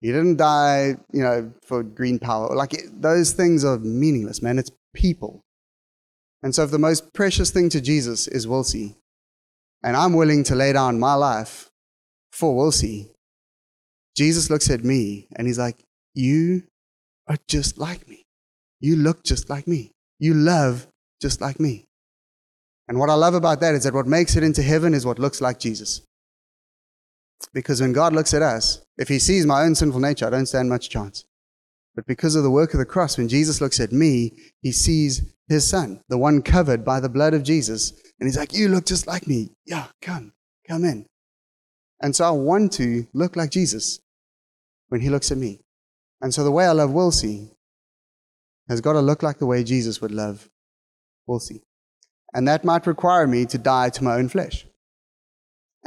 He 0.00 0.08
didn't 0.08 0.36
die, 0.36 0.96
you 1.12 1.22
know, 1.22 1.52
for 1.62 1.82
green 1.82 2.18
power. 2.18 2.54
Like 2.54 2.74
it, 2.74 3.00
those 3.00 3.32
things 3.32 3.64
are 3.64 3.78
meaningless, 3.78 4.42
man. 4.42 4.58
It's 4.58 4.70
people. 4.94 5.40
And 6.42 6.54
so 6.54 6.64
if 6.64 6.70
the 6.70 6.78
most 6.78 7.12
precious 7.12 7.50
thing 7.50 7.68
to 7.70 7.80
Jesus 7.80 8.28
is 8.28 8.46
Wilsey, 8.46 8.94
and 9.82 9.96
I'm 9.96 10.12
willing 10.12 10.44
to 10.44 10.54
lay 10.54 10.72
down 10.72 11.00
my 11.00 11.14
life 11.14 11.70
for 12.32 12.54
Wilsey, 12.54 13.10
Jesus 14.16 14.50
looks 14.50 14.70
at 14.70 14.84
me 14.84 15.28
and 15.36 15.46
he's 15.46 15.58
like, 15.58 15.82
You 16.14 16.64
are 17.28 17.38
just 17.48 17.78
like 17.78 18.08
me. 18.08 18.22
You 18.80 18.96
look 18.96 19.24
just 19.24 19.48
like 19.48 19.66
me. 19.66 19.92
You 20.18 20.34
love 20.34 20.86
just 21.20 21.40
like 21.40 21.58
me. 21.58 21.86
And 22.88 22.98
what 22.98 23.10
I 23.10 23.14
love 23.14 23.34
about 23.34 23.60
that 23.60 23.74
is 23.74 23.84
that 23.84 23.94
what 23.94 24.06
makes 24.06 24.36
it 24.36 24.42
into 24.42 24.62
heaven 24.62 24.94
is 24.94 25.04
what 25.04 25.18
looks 25.18 25.40
like 25.40 25.58
Jesus. 25.58 26.02
Because 27.52 27.80
when 27.80 27.92
God 27.92 28.12
looks 28.12 28.34
at 28.34 28.42
us, 28.42 28.84
if 28.98 29.08
he 29.08 29.18
sees 29.18 29.46
my 29.46 29.62
own 29.62 29.74
sinful 29.74 30.00
nature, 30.00 30.26
I 30.26 30.30
don't 30.30 30.46
stand 30.46 30.68
much 30.68 30.90
chance. 30.90 31.24
But 31.94 32.06
because 32.06 32.34
of 32.34 32.42
the 32.42 32.50
work 32.50 32.74
of 32.74 32.78
the 32.78 32.84
cross, 32.84 33.16
when 33.16 33.28
Jesus 33.28 33.60
looks 33.60 33.80
at 33.80 33.92
me, 33.92 34.32
he 34.60 34.72
sees 34.72 35.34
his 35.48 35.68
son, 35.68 36.02
the 36.08 36.18
one 36.18 36.42
covered 36.42 36.84
by 36.84 37.00
the 37.00 37.08
blood 37.08 37.32
of 37.32 37.42
Jesus. 37.42 37.92
And 38.20 38.26
he's 38.26 38.36
like, 38.36 38.52
You 38.52 38.68
look 38.68 38.84
just 38.84 39.06
like 39.06 39.26
me. 39.26 39.54
Yeah, 39.64 39.86
come, 40.02 40.32
come 40.68 40.84
in. 40.84 41.06
And 42.00 42.14
so 42.14 42.26
I 42.26 42.30
want 42.30 42.72
to 42.74 43.06
look 43.14 43.36
like 43.36 43.50
Jesus 43.50 44.00
when 44.88 45.00
he 45.00 45.08
looks 45.08 45.32
at 45.32 45.38
me. 45.38 45.62
And 46.20 46.34
so 46.34 46.44
the 46.44 46.50
way 46.50 46.66
I 46.66 46.72
love 46.72 46.90
Wilsey 46.90 47.50
has 48.68 48.80
got 48.80 48.94
to 48.94 49.00
look 49.00 49.22
like 49.22 49.38
the 49.38 49.46
way 49.46 49.64
Jesus 49.64 50.00
would 50.00 50.10
love 50.10 50.50
Wilsey. 51.28 51.62
And 52.34 52.46
that 52.48 52.64
might 52.64 52.86
require 52.86 53.26
me 53.26 53.46
to 53.46 53.58
die 53.58 53.88
to 53.90 54.04
my 54.04 54.16
own 54.16 54.28
flesh 54.28 54.66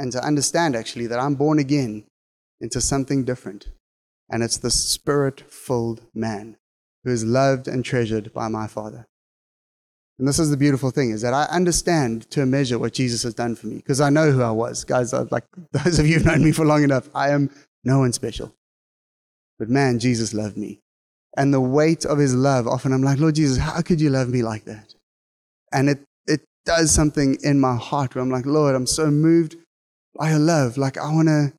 and 0.00 0.10
to 0.12 0.24
understand 0.24 0.74
actually 0.74 1.06
that 1.06 1.20
I'm 1.20 1.34
born 1.34 1.58
again 1.58 2.04
into 2.60 2.80
something 2.80 3.22
different. 3.24 3.68
And 4.30 4.42
it's 4.42 4.56
the 4.56 4.70
spirit 4.70 5.42
filled 5.50 6.02
man 6.14 6.56
who 7.04 7.10
is 7.10 7.24
loved 7.24 7.68
and 7.68 7.84
treasured 7.84 8.32
by 8.32 8.48
my 8.48 8.66
Father. 8.66 9.06
And 10.18 10.26
this 10.26 10.38
is 10.38 10.50
the 10.50 10.56
beautiful 10.56 10.90
thing 10.90 11.10
is 11.10 11.22
that 11.22 11.34
I 11.34 11.44
understand 11.44 12.30
to 12.30 12.42
a 12.42 12.46
measure 12.46 12.78
what 12.78 12.94
Jesus 12.94 13.22
has 13.24 13.34
done 13.34 13.54
for 13.56 13.66
me 13.66 13.76
because 13.76 14.00
I 14.00 14.10
know 14.10 14.30
who 14.30 14.42
I 14.42 14.50
was. 14.50 14.84
Guys, 14.84 15.12
like 15.12 15.44
those 15.72 15.98
of 15.98 16.06
you 16.06 16.14
who've 16.14 16.26
known 16.26 16.44
me 16.44 16.52
for 16.52 16.64
long 16.64 16.82
enough, 16.82 17.08
I 17.14 17.30
am 17.30 17.50
no 17.84 17.98
one 17.98 18.12
special. 18.12 18.54
But 19.58 19.68
man, 19.68 19.98
Jesus 19.98 20.32
loved 20.32 20.56
me. 20.56 20.80
And 21.36 21.52
the 21.52 21.60
weight 21.60 22.04
of 22.06 22.18
his 22.18 22.34
love, 22.34 22.66
often 22.66 22.92
I'm 22.92 23.02
like, 23.02 23.18
Lord 23.18 23.34
Jesus, 23.34 23.58
how 23.58 23.80
could 23.82 24.00
you 24.00 24.10
love 24.10 24.28
me 24.28 24.42
like 24.42 24.64
that? 24.64 24.94
And 25.72 25.88
it, 25.88 26.00
it 26.26 26.40
does 26.64 26.90
something 26.90 27.36
in 27.42 27.60
my 27.60 27.76
heart 27.76 28.14
where 28.14 28.22
I'm 28.22 28.30
like, 28.30 28.46
Lord, 28.46 28.74
I'm 28.74 28.86
so 28.86 29.10
moved 29.10 29.56
your 30.18 30.38
love. 30.38 30.76
Like, 30.76 30.98
I 30.98 31.12
want 31.12 31.28
to, 31.28 31.52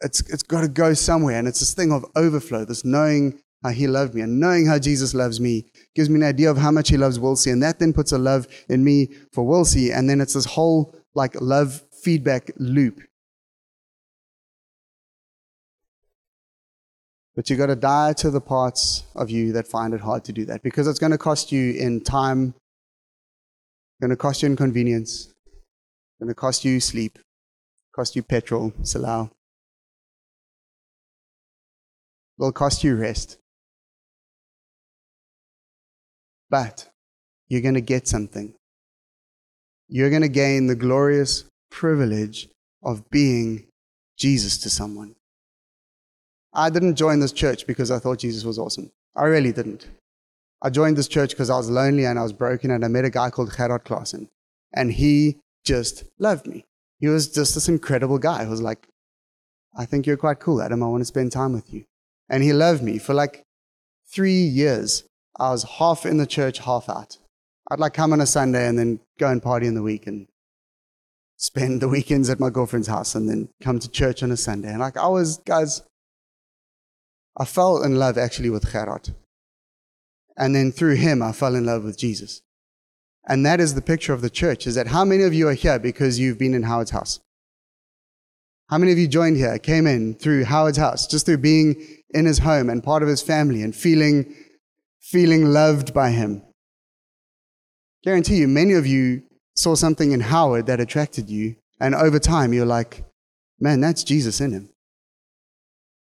it's, 0.00 0.20
it's 0.30 0.42
got 0.42 0.62
to 0.62 0.68
go 0.68 0.94
somewhere. 0.94 1.38
And 1.38 1.48
it's 1.48 1.60
this 1.60 1.74
thing 1.74 1.92
of 1.92 2.04
overflow, 2.16 2.64
this 2.64 2.84
knowing 2.84 3.40
how 3.62 3.70
he 3.70 3.86
loved 3.86 4.14
me 4.14 4.20
and 4.20 4.38
knowing 4.38 4.66
how 4.66 4.78
Jesus 4.78 5.14
loves 5.14 5.40
me 5.40 5.64
gives 5.94 6.10
me 6.10 6.16
an 6.16 6.24
idea 6.24 6.50
of 6.50 6.58
how 6.58 6.70
much 6.70 6.90
he 6.90 6.96
loves 6.96 7.18
Wilsey. 7.18 7.52
And 7.52 7.62
that 7.62 7.78
then 7.78 7.92
puts 7.92 8.12
a 8.12 8.18
love 8.18 8.46
in 8.68 8.84
me 8.84 9.08
for 9.32 9.44
Wilsey. 9.44 9.96
And 9.96 10.08
then 10.08 10.20
it's 10.20 10.34
this 10.34 10.44
whole 10.44 10.94
like 11.14 11.40
love 11.40 11.82
feedback 12.02 12.50
loop. 12.58 13.00
But 17.34 17.50
you've 17.50 17.58
got 17.58 17.66
to 17.66 17.76
die 17.76 18.12
to 18.14 18.30
the 18.30 18.40
parts 18.40 19.04
of 19.16 19.28
you 19.28 19.52
that 19.52 19.66
find 19.66 19.92
it 19.92 20.00
hard 20.00 20.24
to 20.24 20.32
do 20.32 20.44
that 20.44 20.62
because 20.62 20.86
it's 20.86 21.00
going 21.00 21.12
to 21.12 21.18
cost 21.18 21.50
you 21.50 21.72
in 21.72 22.00
time, 22.00 22.54
going 24.00 24.10
to 24.10 24.16
cost 24.16 24.42
you 24.42 24.46
inconvenience, 24.46 25.32
going 26.20 26.28
to 26.28 26.34
cost 26.34 26.64
you 26.64 26.78
sleep, 26.78 27.18
cost 27.94 28.16
you 28.16 28.22
petrol, 28.22 28.72
salau. 28.82 29.30
Will 32.36 32.52
cost 32.52 32.82
you 32.82 32.96
rest. 32.96 33.38
But 36.50 36.88
you're 37.48 37.60
going 37.60 37.74
to 37.74 37.80
get 37.80 38.08
something. 38.08 38.54
You're 39.88 40.10
going 40.10 40.22
to 40.22 40.28
gain 40.28 40.66
the 40.66 40.74
glorious 40.74 41.44
privilege 41.70 42.48
of 42.82 43.08
being 43.10 43.66
Jesus 44.16 44.58
to 44.58 44.70
someone. 44.70 45.14
I 46.52 46.70
didn't 46.70 46.96
join 46.96 47.20
this 47.20 47.32
church 47.32 47.66
because 47.66 47.90
I 47.90 47.98
thought 47.98 48.18
Jesus 48.18 48.44
was 48.44 48.58
awesome. 48.58 48.90
I 49.16 49.24
really 49.24 49.52
didn't. 49.52 49.88
I 50.62 50.70
joined 50.70 50.96
this 50.96 51.08
church 51.08 51.30
because 51.30 51.50
I 51.50 51.56
was 51.56 51.70
lonely 51.70 52.04
and 52.06 52.18
I 52.18 52.22
was 52.22 52.32
broken, 52.32 52.70
and 52.70 52.84
I 52.84 52.88
met 52.88 53.04
a 53.04 53.10
guy 53.10 53.30
called 53.30 53.54
Gerard 53.56 53.84
Klassen, 53.84 54.28
and 54.72 54.90
he 54.92 55.38
just 55.64 56.04
loved 56.18 56.46
me. 56.46 56.64
He 56.98 57.08
was 57.08 57.28
just 57.28 57.54
this 57.54 57.68
incredible 57.68 58.18
guy. 58.18 58.44
He 58.44 58.50
was 58.50 58.62
like, 58.62 58.86
I 59.76 59.84
think 59.84 60.06
you're 60.06 60.16
quite 60.16 60.40
cool, 60.40 60.62
Adam. 60.62 60.82
I 60.82 60.86
want 60.86 61.00
to 61.00 61.06
spend 61.06 61.32
time 61.32 61.52
with 61.52 61.72
you. 61.72 61.84
And 62.28 62.42
he 62.42 62.52
loved 62.52 62.82
me 62.82 62.98
for 62.98 63.12
like 63.12 63.42
three 64.12 64.42
years. 64.42 65.04
I 65.38 65.50
was 65.50 65.64
half 65.78 66.06
in 66.06 66.16
the 66.16 66.26
church, 66.26 66.58
half 66.58 66.88
out. 66.88 67.18
I'd 67.70 67.80
like 67.80 67.94
come 67.94 68.12
on 68.12 68.20
a 68.20 68.26
Sunday 68.26 68.68
and 68.68 68.78
then 68.78 69.00
go 69.18 69.28
and 69.28 69.42
party 69.42 69.66
in 69.66 69.74
the 69.74 69.82
week 69.82 70.06
and 70.06 70.28
spend 71.36 71.82
the 71.82 71.88
weekends 71.88 72.30
at 72.30 72.40
my 72.40 72.50
girlfriend's 72.50 72.88
house 72.88 73.14
and 73.14 73.28
then 73.28 73.48
come 73.62 73.78
to 73.78 73.88
church 73.88 74.22
on 74.22 74.30
a 74.30 74.36
Sunday. 74.36 74.68
And 74.68 74.80
like 74.80 74.96
I 74.96 75.08
was, 75.08 75.38
guys, 75.38 75.82
I 77.36 77.44
fell 77.44 77.82
in 77.82 77.96
love 77.96 78.16
actually 78.16 78.50
with 78.50 78.70
Gerard. 78.70 79.14
And 80.36 80.54
then 80.54 80.72
through 80.72 80.96
him, 80.96 81.22
I 81.22 81.32
fell 81.32 81.54
in 81.54 81.66
love 81.66 81.84
with 81.84 81.98
Jesus. 81.98 82.42
And 83.26 83.44
that 83.46 83.60
is 83.60 83.74
the 83.74 83.82
picture 83.82 84.12
of 84.12 84.20
the 84.20 84.30
church, 84.30 84.66
is 84.66 84.74
that 84.74 84.88
how 84.88 85.04
many 85.04 85.22
of 85.22 85.32
you 85.32 85.48
are 85.48 85.54
here 85.54 85.78
because 85.78 86.18
you've 86.18 86.38
been 86.38 86.54
in 86.54 86.64
Howard's 86.64 86.90
house? 86.90 87.20
How 88.68 88.78
many 88.78 88.92
of 88.92 88.98
you 88.98 89.08
joined 89.08 89.36
here, 89.36 89.58
came 89.58 89.86
in 89.86 90.14
through 90.14 90.44
Howard's 90.44 90.78
house, 90.78 91.06
just 91.06 91.26
through 91.26 91.38
being 91.38 91.82
in 92.10 92.26
his 92.26 92.38
home 92.38 92.70
and 92.70 92.82
part 92.82 93.02
of 93.02 93.08
his 93.08 93.22
family 93.22 93.62
and 93.62 93.74
feeling 93.74 94.34
feeling 95.04 95.44
loved 95.44 95.92
by 95.92 96.10
him. 96.10 96.42
Guarantee 98.04 98.36
you, 98.36 98.48
many 98.48 98.72
of 98.72 98.86
you 98.86 99.22
saw 99.54 99.74
something 99.74 100.12
in 100.12 100.20
Howard 100.20 100.64
that 100.66 100.80
attracted 100.80 101.28
you, 101.28 101.56
and 101.78 101.94
over 101.94 102.18
time 102.18 102.54
you're 102.54 102.64
like, 102.64 103.04
man, 103.60 103.80
that's 103.80 104.02
Jesus 104.02 104.40
in 104.40 104.52
him. 104.52 104.70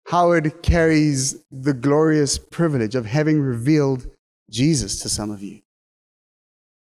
Howard 0.09 0.63
carries 0.63 1.43
the 1.51 1.73
glorious 1.73 2.39
privilege 2.39 2.95
of 2.95 3.07
having 3.07 3.41
revealed 3.41 4.07
Jesus 4.51 5.01
to 5.01 5.09
some 5.09 5.31
of 5.31 5.43
you. 5.43 5.63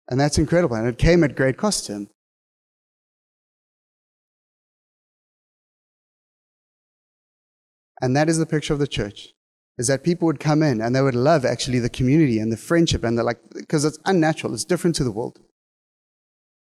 And 0.09 0.19
that's 0.19 0.37
incredible. 0.37 0.75
And 0.75 0.87
it 0.87 0.97
came 0.97 1.23
at 1.23 1.35
great 1.35 1.57
cost 1.57 1.85
to 1.85 1.93
him. 1.93 2.09
And 8.01 8.15
that 8.17 8.27
is 8.27 8.37
the 8.37 8.45
picture 8.45 8.73
of 8.73 8.79
the 8.79 8.87
church 8.87 9.33
is 9.77 9.87
that 9.87 10.03
people 10.03 10.25
would 10.25 10.39
come 10.39 10.61
in 10.61 10.81
and 10.81 10.95
they 10.95 11.01
would 11.01 11.15
love 11.15 11.45
actually 11.45 11.79
the 11.79 11.89
community 11.89 12.37
and 12.37 12.51
the 12.51 12.57
friendship 12.57 13.03
and 13.03 13.17
they're 13.17 13.25
like, 13.25 13.39
because 13.53 13.85
it's 13.85 13.97
unnatural, 14.05 14.53
it's 14.53 14.65
different 14.65 14.95
to 14.97 15.03
the 15.03 15.11
world. 15.11 15.39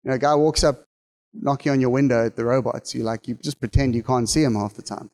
You 0.03 0.11
know, 0.11 0.15
a 0.15 0.19
guy 0.19 0.35
walks 0.35 0.65
up 0.65 0.87
knocking 1.33 1.73
on 1.73 1.81
your 1.81 1.91
window 1.91 2.27
at 2.27 2.37
the 2.37 2.45
robots, 2.45 2.95
you 2.95 3.03
like, 3.03 3.27
you 3.27 3.35
just 3.35 3.61
pretend 3.61 3.95
you 3.95 4.03
can't 4.03 4.29
see 4.29 4.45
him 4.45 4.55
half 4.55 4.75
the 4.75 4.83
time. 4.83 5.11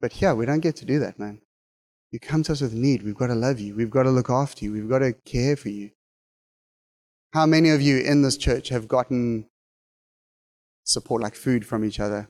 But 0.00 0.12
here, 0.12 0.34
we 0.34 0.46
don't 0.46 0.60
get 0.60 0.76
to 0.76 0.84
do 0.84 0.98
that, 1.00 1.18
man. 1.18 1.42
You 2.10 2.18
come 2.18 2.42
to 2.44 2.52
us 2.52 2.62
with 2.62 2.72
need. 2.72 3.02
We've 3.02 3.14
got 3.14 3.28
to 3.28 3.34
love 3.34 3.60
you. 3.60 3.76
We've 3.76 3.90
got 3.90 4.04
to 4.04 4.10
look 4.10 4.30
after 4.30 4.64
you. 4.64 4.72
We've 4.72 4.88
got 4.88 5.00
to 5.00 5.12
care 5.12 5.56
for 5.56 5.68
you. 5.68 5.90
How 7.32 7.46
many 7.46 7.70
of 7.70 7.80
you 7.80 7.98
in 7.98 8.22
this 8.22 8.36
church 8.36 8.70
have 8.70 8.88
gotten 8.88 9.46
support 10.84 11.22
like 11.22 11.34
food 11.34 11.64
from 11.66 11.84
each 11.84 12.00
other? 12.00 12.28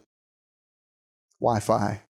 Wi 1.40 1.60
Fi, 1.60 2.02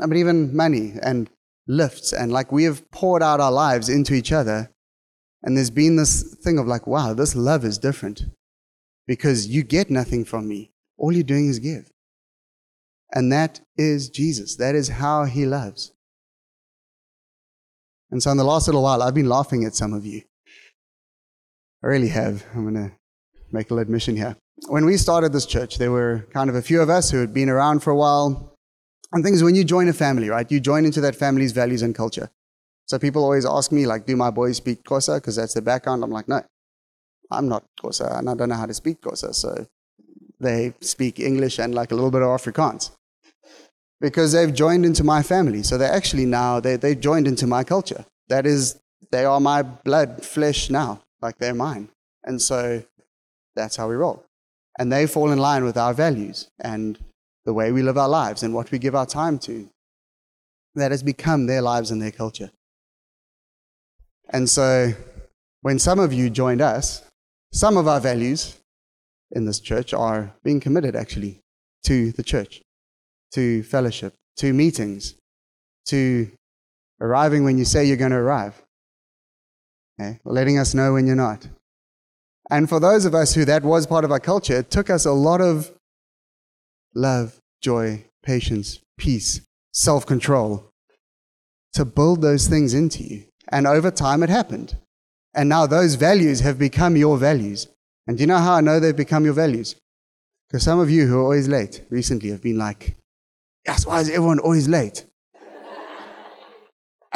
I 0.00 0.06
mean, 0.06 0.18
even 0.18 0.54
money 0.54 0.94
and 1.02 1.30
lifts. 1.66 2.12
And 2.12 2.32
like 2.32 2.52
we 2.52 2.64
have 2.64 2.90
poured 2.90 3.22
out 3.22 3.40
our 3.40 3.52
lives 3.52 3.88
into 3.88 4.14
each 4.14 4.32
other. 4.32 4.70
And 5.42 5.56
there's 5.56 5.70
been 5.70 5.96
this 5.96 6.34
thing 6.42 6.58
of 6.58 6.66
like, 6.66 6.86
wow, 6.86 7.14
this 7.14 7.36
love 7.36 7.64
is 7.64 7.78
different 7.78 8.24
because 9.06 9.46
you 9.46 9.62
get 9.62 9.90
nothing 9.90 10.24
from 10.24 10.48
me. 10.48 10.72
All 10.98 11.12
you're 11.12 11.22
doing 11.22 11.48
is 11.48 11.58
give. 11.58 11.90
And 13.12 13.32
that 13.32 13.60
is 13.76 14.08
Jesus. 14.08 14.56
That 14.56 14.74
is 14.74 14.88
how 14.88 15.24
he 15.24 15.46
loves. 15.46 15.92
And 18.10 18.22
so 18.22 18.30
in 18.30 18.36
the 18.36 18.44
last 18.44 18.66
little 18.66 18.82
while, 18.82 19.02
I've 19.02 19.14
been 19.14 19.28
laughing 19.28 19.64
at 19.64 19.74
some 19.74 19.92
of 19.92 20.04
you. 20.04 20.22
I 21.82 21.88
really 21.88 22.08
have. 22.08 22.44
I'm 22.54 22.62
going 22.62 22.74
to 22.74 22.92
make 23.52 23.70
a 23.70 23.74
little 23.74 23.82
admission 23.82 24.16
here. 24.16 24.36
When 24.68 24.86
we 24.86 24.96
started 24.96 25.32
this 25.32 25.46
church, 25.46 25.78
there 25.78 25.90
were 25.90 26.26
kind 26.32 26.48
of 26.48 26.56
a 26.56 26.62
few 26.62 26.80
of 26.80 26.88
us 26.88 27.10
who 27.10 27.20
had 27.20 27.34
been 27.34 27.48
around 27.48 27.80
for 27.80 27.90
a 27.90 27.96
while, 27.96 28.54
and 29.12 29.22
things 29.22 29.42
when 29.42 29.54
you 29.54 29.64
join 29.64 29.88
a 29.88 29.92
family, 29.92 30.28
right? 30.28 30.50
You 30.50 30.60
join 30.60 30.84
into 30.84 31.00
that 31.02 31.14
family's 31.14 31.52
values 31.52 31.82
and 31.82 31.94
culture. 31.94 32.30
So 32.86 32.98
people 32.98 33.22
always 33.22 33.44
ask 33.44 33.70
me, 33.72 33.86
like, 33.86 34.06
do 34.06 34.16
my 34.16 34.30
boys 34.30 34.56
speak 34.56 34.82
Xhosa? 34.84 35.16
Because 35.16 35.36
that's 35.36 35.54
their 35.54 35.62
background. 35.62 36.02
I'm 36.02 36.10
like, 36.10 36.28
no, 36.28 36.42
I'm 37.30 37.48
not 37.48 37.64
Xhosa, 37.80 38.18
and 38.18 38.30
I 38.30 38.34
don't 38.34 38.48
know 38.48 38.54
how 38.56 38.66
to 38.66 38.74
speak 38.74 39.00
Xhosa. 39.02 39.34
So 39.34 39.66
they 40.40 40.74
speak 40.80 41.20
English 41.20 41.58
and 41.58 41.74
like 41.74 41.92
a 41.92 41.94
little 41.94 42.10
bit 42.10 42.22
of 42.22 42.28
Afrikaans. 42.28 42.90
Because 44.00 44.32
they've 44.32 44.52
joined 44.52 44.84
into 44.84 45.04
my 45.04 45.22
family. 45.22 45.62
So 45.62 45.78
they're 45.78 45.92
actually 45.92 46.26
now, 46.26 46.60
they, 46.60 46.76
they've 46.76 47.00
joined 47.00 47.26
into 47.26 47.46
my 47.46 47.64
culture. 47.64 48.04
That 48.28 48.46
is, 48.46 48.78
they 49.10 49.24
are 49.24 49.40
my 49.40 49.62
blood, 49.62 50.24
flesh 50.24 50.70
now. 50.70 51.00
Like 51.22 51.38
they're 51.38 51.54
mine. 51.54 51.88
And 52.24 52.40
so 52.40 52.82
that's 53.54 53.76
how 53.76 53.88
we 53.88 53.94
roll. 53.94 54.24
And 54.78 54.92
they 54.92 55.06
fall 55.06 55.32
in 55.32 55.38
line 55.38 55.64
with 55.64 55.76
our 55.76 55.94
values. 55.94 56.48
And 56.60 56.98
the 57.46 57.54
way 57.54 57.72
we 57.72 57.80
live 57.80 57.96
our 57.96 58.08
lives 58.08 58.42
and 58.42 58.52
what 58.52 58.70
we 58.70 58.78
give 58.78 58.94
our 58.94 59.06
time 59.06 59.38
to. 59.38 59.70
That 60.74 60.90
has 60.90 61.02
become 61.02 61.46
their 61.46 61.62
lives 61.62 61.90
and 61.90 62.02
their 62.02 62.10
culture. 62.10 62.50
And 64.28 64.50
so, 64.50 64.92
when 65.62 65.78
some 65.78 65.98
of 65.98 66.12
you 66.12 66.28
joined 66.28 66.60
us, 66.60 67.02
some 67.52 67.78
of 67.78 67.88
our 67.88 68.00
values 68.00 68.58
in 69.30 69.46
this 69.46 69.60
church 69.60 69.94
are 69.94 70.34
being 70.44 70.60
committed 70.60 70.94
actually 70.94 71.40
to 71.84 72.12
the 72.12 72.22
church, 72.22 72.60
to 73.32 73.62
fellowship, 73.62 74.12
to 74.36 74.52
meetings, 74.52 75.14
to 75.86 76.30
arriving 77.00 77.44
when 77.44 77.56
you 77.56 77.64
say 77.64 77.86
you're 77.86 77.96
going 77.96 78.10
to 78.10 78.18
arrive, 78.18 78.60
okay? 79.98 80.18
letting 80.24 80.58
us 80.58 80.74
know 80.74 80.94
when 80.94 81.06
you're 81.06 81.16
not. 81.16 81.48
And 82.50 82.68
for 82.68 82.78
those 82.78 83.04
of 83.04 83.14
us 83.14 83.34
who 83.34 83.44
that 83.44 83.64
was 83.64 83.86
part 83.86 84.04
of 84.04 84.12
our 84.12 84.20
culture, 84.20 84.58
it 84.58 84.70
took 84.70 84.88
us 84.88 85.04
a 85.04 85.12
lot 85.12 85.40
of 85.40 85.72
love, 86.94 87.38
joy, 87.60 88.04
patience, 88.22 88.80
peace, 88.98 89.40
self 89.72 90.06
control, 90.06 90.70
to 91.74 91.84
build 91.84 92.22
those 92.22 92.46
things 92.46 92.72
into 92.72 93.02
you. 93.02 93.24
And 93.48 93.66
over 93.66 93.90
time, 93.90 94.22
it 94.22 94.30
happened. 94.30 94.76
And 95.34 95.48
now 95.48 95.66
those 95.66 95.96
values 95.96 96.40
have 96.40 96.58
become 96.58 96.96
your 96.96 97.18
values. 97.18 97.68
And 98.06 98.16
do 98.16 98.22
you 98.22 98.26
know 98.26 98.38
how 98.38 98.54
I 98.54 98.60
know 98.60 98.80
they've 98.80 98.96
become 98.96 99.24
your 99.24 99.34
values? 99.34 99.76
Because 100.48 100.62
some 100.62 100.78
of 100.78 100.90
you 100.90 101.06
who 101.06 101.18
are 101.18 101.22
always 101.22 101.48
late 101.48 101.82
recently 101.90 102.30
have 102.30 102.42
been 102.42 102.56
like, 102.56 102.96
yes, 103.66 103.84
why 103.84 104.00
is 104.00 104.08
everyone 104.08 104.38
always 104.38 104.68
late? 104.68 105.04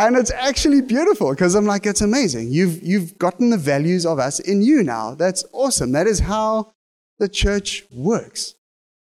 And 0.01 0.17
it's 0.17 0.31
actually 0.31 0.81
beautiful 0.81 1.29
because 1.29 1.55
I'm 1.55 1.67
like, 1.67 1.85
it's 1.85 2.01
amazing. 2.01 2.51
You've, 2.51 2.83
you've 2.83 3.19
gotten 3.19 3.51
the 3.51 3.59
values 3.59 4.07
of 4.07 4.19
us 4.19 4.41
in 4.41 4.63
you 4.63 4.83
now. 4.83 5.15
That's 5.15 5.45
awesome. 5.53 5.93
That 5.93 6.07
is 6.07 6.21
how 6.21 6.73
the 7.19 7.29
church 7.29 7.85
works. 7.93 8.55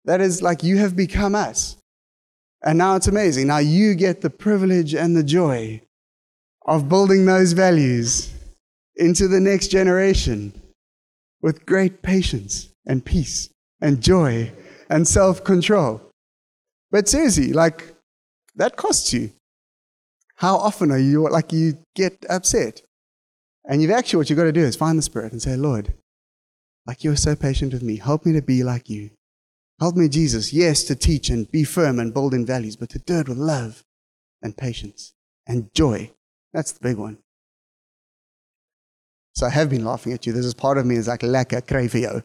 That 0.06 0.22
is 0.22 0.40
like 0.40 0.62
you 0.62 0.78
have 0.78 0.96
become 0.96 1.34
us. 1.34 1.76
And 2.64 2.78
now 2.78 2.96
it's 2.96 3.06
amazing. 3.06 3.48
Now 3.48 3.58
you 3.58 3.94
get 3.96 4.22
the 4.22 4.30
privilege 4.30 4.94
and 4.94 5.14
the 5.14 5.22
joy 5.22 5.82
of 6.66 6.88
building 6.88 7.26
those 7.26 7.52
values 7.52 8.32
into 8.96 9.28
the 9.28 9.40
next 9.40 9.68
generation 9.68 10.58
with 11.42 11.66
great 11.66 12.00
patience 12.00 12.70
and 12.86 13.04
peace 13.04 13.50
and 13.82 14.00
joy 14.00 14.50
and 14.88 15.06
self 15.06 15.44
control. 15.44 16.00
But 16.90 17.08
seriously, 17.08 17.52
like, 17.52 17.94
that 18.56 18.76
costs 18.76 19.12
you. 19.12 19.32
How 20.38 20.56
often 20.56 20.92
are 20.92 20.98
you 20.98 21.28
like 21.28 21.52
you 21.52 21.78
get 21.96 22.24
upset? 22.30 22.82
And 23.64 23.82
you've 23.82 23.90
actually, 23.90 24.18
what 24.18 24.30
you've 24.30 24.36
got 24.36 24.44
to 24.44 24.52
do 24.52 24.60
is 24.60 24.76
find 24.76 24.96
the 24.96 25.02
Spirit 25.02 25.32
and 25.32 25.42
say, 25.42 25.56
Lord, 25.56 25.94
like 26.86 27.02
you're 27.02 27.16
so 27.16 27.34
patient 27.34 27.72
with 27.72 27.82
me, 27.82 27.96
help 27.96 28.24
me 28.24 28.32
to 28.34 28.40
be 28.40 28.62
like 28.62 28.88
you. 28.88 29.10
Help 29.80 29.96
me, 29.96 30.08
Jesus, 30.08 30.52
yes, 30.52 30.84
to 30.84 30.94
teach 30.94 31.28
and 31.28 31.50
be 31.50 31.64
firm 31.64 31.98
and 31.98 32.14
bold 32.14 32.34
in 32.34 32.46
values, 32.46 32.76
but 32.76 32.88
to 32.90 33.00
do 33.00 33.18
it 33.18 33.28
with 33.28 33.36
love 33.36 33.82
and 34.40 34.56
patience 34.56 35.12
and 35.44 35.74
joy. 35.74 36.12
That's 36.52 36.70
the 36.70 36.80
big 36.80 36.98
one. 36.98 37.18
So 39.34 39.46
I 39.46 39.50
have 39.50 39.70
been 39.70 39.84
laughing 39.84 40.12
at 40.12 40.24
you. 40.24 40.32
This 40.32 40.46
is 40.46 40.54
part 40.54 40.78
of 40.78 40.86
me 40.86 40.94
is 40.94 41.08
like 41.08 41.20
lekker 41.20 41.62
crevio. 41.62 42.24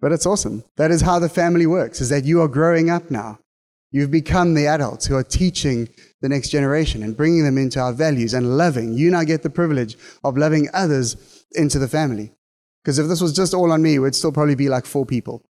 But 0.00 0.10
it's 0.12 0.26
awesome. 0.26 0.64
That 0.76 0.90
is 0.90 1.02
how 1.02 1.20
the 1.20 1.28
family 1.28 1.66
works, 1.66 2.00
is 2.00 2.08
that 2.08 2.24
you 2.24 2.40
are 2.42 2.48
growing 2.48 2.90
up 2.90 3.08
now. 3.08 3.38
You've 3.90 4.10
become 4.10 4.54
the 4.54 4.66
adults 4.66 5.06
who 5.06 5.16
are 5.16 5.22
teaching 5.22 5.88
the 6.20 6.28
next 6.28 6.50
generation 6.50 7.02
and 7.02 7.16
bringing 7.16 7.44
them 7.44 7.56
into 7.56 7.80
our 7.80 7.92
values 7.92 8.34
and 8.34 8.58
loving. 8.58 8.92
You 8.92 9.10
now 9.10 9.24
get 9.24 9.42
the 9.42 9.50
privilege 9.50 9.96
of 10.22 10.36
loving 10.36 10.68
others 10.74 11.44
into 11.52 11.78
the 11.78 11.88
family. 11.88 12.32
Because 12.82 12.98
if 12.98 13.08
this 13.08 13.20
was 13.20 13.34
just 13.34 13.54
all 13.54 13.72
on 13.72 13.82
me, 13.82 13.98
would 13.98 14.14
still 14.14 14.32
probably 14.32 14.54
be 14.54 14.68
like 14.68 14.84
four 14.84 15.06
people. 15.06 15.42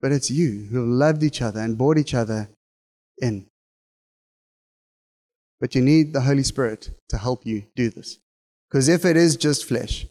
But 0.00 0.12
it's 0.12 0.30
you 0.30 0.68
who 0.70 0.78
have 0.78 0.88
loved 0.88 1.22
each 1.22 1.40
other 1.40 1.60
and 1.60 1.78
brought 1.78 1.96
each 1.96 2.14
other 2.14 2.50
in. 3.18 3.46
But 5.60 5.74
you 5.74 5.80
need 5.80 6.12
the 6.12 6.22
Holy 6.22 6.42
Spirit 6.42 6.90
to 7.08 7.16
help 7.16 7.46
you 7.46 7.64
do 7.76 7.88
this. 7.88 8.18
Because 8.68 8.88
if 8.88 9.04
it 9.04 9.16
is 9.16 9.36
just 9.36 9.64
flesh, 9.64 10.06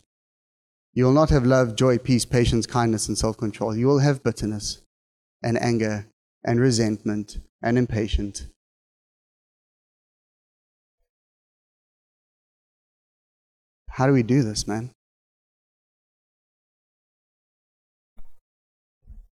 you 0.94 1.06
will 1.06 1.14
not 1.14 1.30
have 1.30 1.46
love, 1.46 1.76
joy, 1.76 1.98
peace, 1.98 2.26
patience, 2.26 2.66
kindness, 2.66 3.08
and 3.08 3.18
self 3.18 3.38
control. 3.38 3.76
You 3.76 3.88
will 3.88 4.00
have 4.00 4.24
bitterness 4.24 4.82
and 5.44 5.62
anger 5.62 6.11
and 6.44 6.60
resentment 6.60 7.40
and 7.62 7.78
impatience. 7.78 8.48
How 13.90 14.08
do 14.08 14.14
we 14.14 14.24
do 14.24 14.42
this, 14.42 14.68
man? 14.68 14.92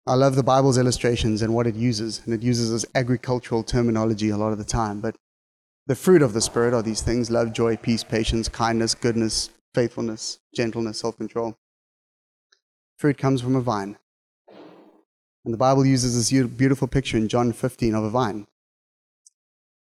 I 0.06 0.14
love 0.14 0.36
the 0.36 0.42
Bible's 0.42 0.76
illustrations 0.76 1.40
and 1.40 1.54
what 1.54 1.66
it 1.66 1.74
uses, 1.74 2.20
and 2.24 2.34
it 2.34 2.42
uses 2.42 2.70
this 2.70 2.84
agricultural 2.94 3.62
terminology 3.62 4.28
a 4.28 4.36
lot 4.36 4.52
of 4.52 4.58
the 4.58 4.64
time. 4.64 5.00
But 5.00 5.16
the 5.86 5.94
fruit 5.94 6.22
of 6.22 6.34
the 6.34 6.40
Spirit 6.42 6.74
are 6.74 6.82
these 6.82 7.00
things 7.00 7.30
love, 7.30 7.52
joy, 7.52 7.76
peace, 7.76 8.04
patience, 8.04 8.48
kindness, 8.48 8.94
goodness, 8.94 9.50
faithfulness, 9.74 10.38
gentleness, 10.54 11.00
self 11.00 11.16
control. 11.16 11.56
Fruit 12.98 13.18
comes 13.18 13.40
from 13.40 13.56
a 13.56 13.60
vine. 13.60 13.96
And 15.44 15.52
the 15.52 15.58
Bible 15.58 15.84
uses 15.84 16.14
this 16.14 16.46
beautiful 16.48 16.88
picture 16.88 17.16
in 17.16 17.28
John 17.28 17.52
15 17.52 17.94
of 17.94 18.04
a 18.04 18.10
vine, 18.10 18.46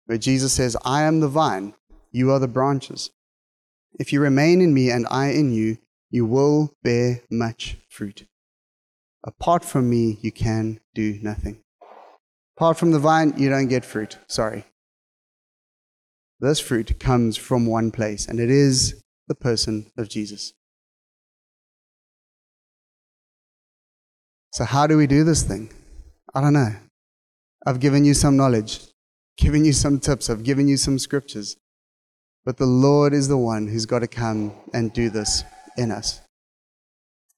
where 0.07 0.19
Jesus 0.19 0.53
says, 0.53 0.77
I 0.85 1.03
am 1.03 1.21
the 1.21 1.29
vine, 1.29 1.75
you 2.11 2.31
are 2.31 2.39
the 2.39 2.49
branches. 2.49 3.11
If 3.99 4.13
you 4.13 4.21
remain 4.21 4.61
in 4.61 4.73
me 4.73 4.91
and 4.91 5.07
I 5.11 5.29
in 5.29 5.53
you, 5.53 5.79
you 6.11 6.25
will 6.25 6.75
bear 6.83 7.21
much 7.31 7.77
fruit. 7.89 8.27
Apart 9.23 9.65
from 9.65 9.91
me, 9.91 10.19
you 10.23 10.33
can 10.33 10.81
do 10.95 11.19
nothing. 11.23 11.63
Apart 12.57 12.79
from 12.79 12.93
the 12.93 12.99
vine, 12.99 13.35
you 13.37 13.51
don't 13.51 13.69
get 13.69 13.85
fruit. 13.85 14.19
Sorry. 14.27 14.65
This 16.41 16.59
fruit 16.59 16.99
comes 16.99 17.37
from 17.37 17.67
one 17.67 17.91
place, 17.91 18.27
and 18.27 18.41
it 18.41 18.51
is 18.51 19.03
the 19.29 19.35
person 19.35 19.93
of 19.99 20.09
Jesus. 20.09 20.55
So, 24.53 24.65
how 24.65 24.87
do 24.87 24.97
we 24.97 25.07
do 25.07 25.25
this 25.25 25.43
thing? 25.43 25.71
I 26.35 26.41
don't 26.41 26.53
know. 26.53 26.75
I've 27.67 27.81
given 27.81 28.05
you 28.05 28.15
some 28.15 28.37
knowledge, 28.37 28.81
given 29.37 29.65
you 29.65 29.73
some 29.73 30.01
tips, 30.01 30.31
I've 30.31 30.43
given 30.43 30.67
you 30.69 30.77
some 30.77 30.99
scriptures. 30.99 31.57
But 32.45 32.57
the 32.57 32.67
Lord 32.67 33.13
is 33.13 33.29
the 33.29 33.37
one 33.37 33.69
who's 33.69 33.87
got 33.87 33.99
to 34.01 34.09
come 34.09 34.53
and 34.73 34.93
do 34.93 35.11
this 35.11 35.45
in 35.77 35.91
us. 35.91 36.21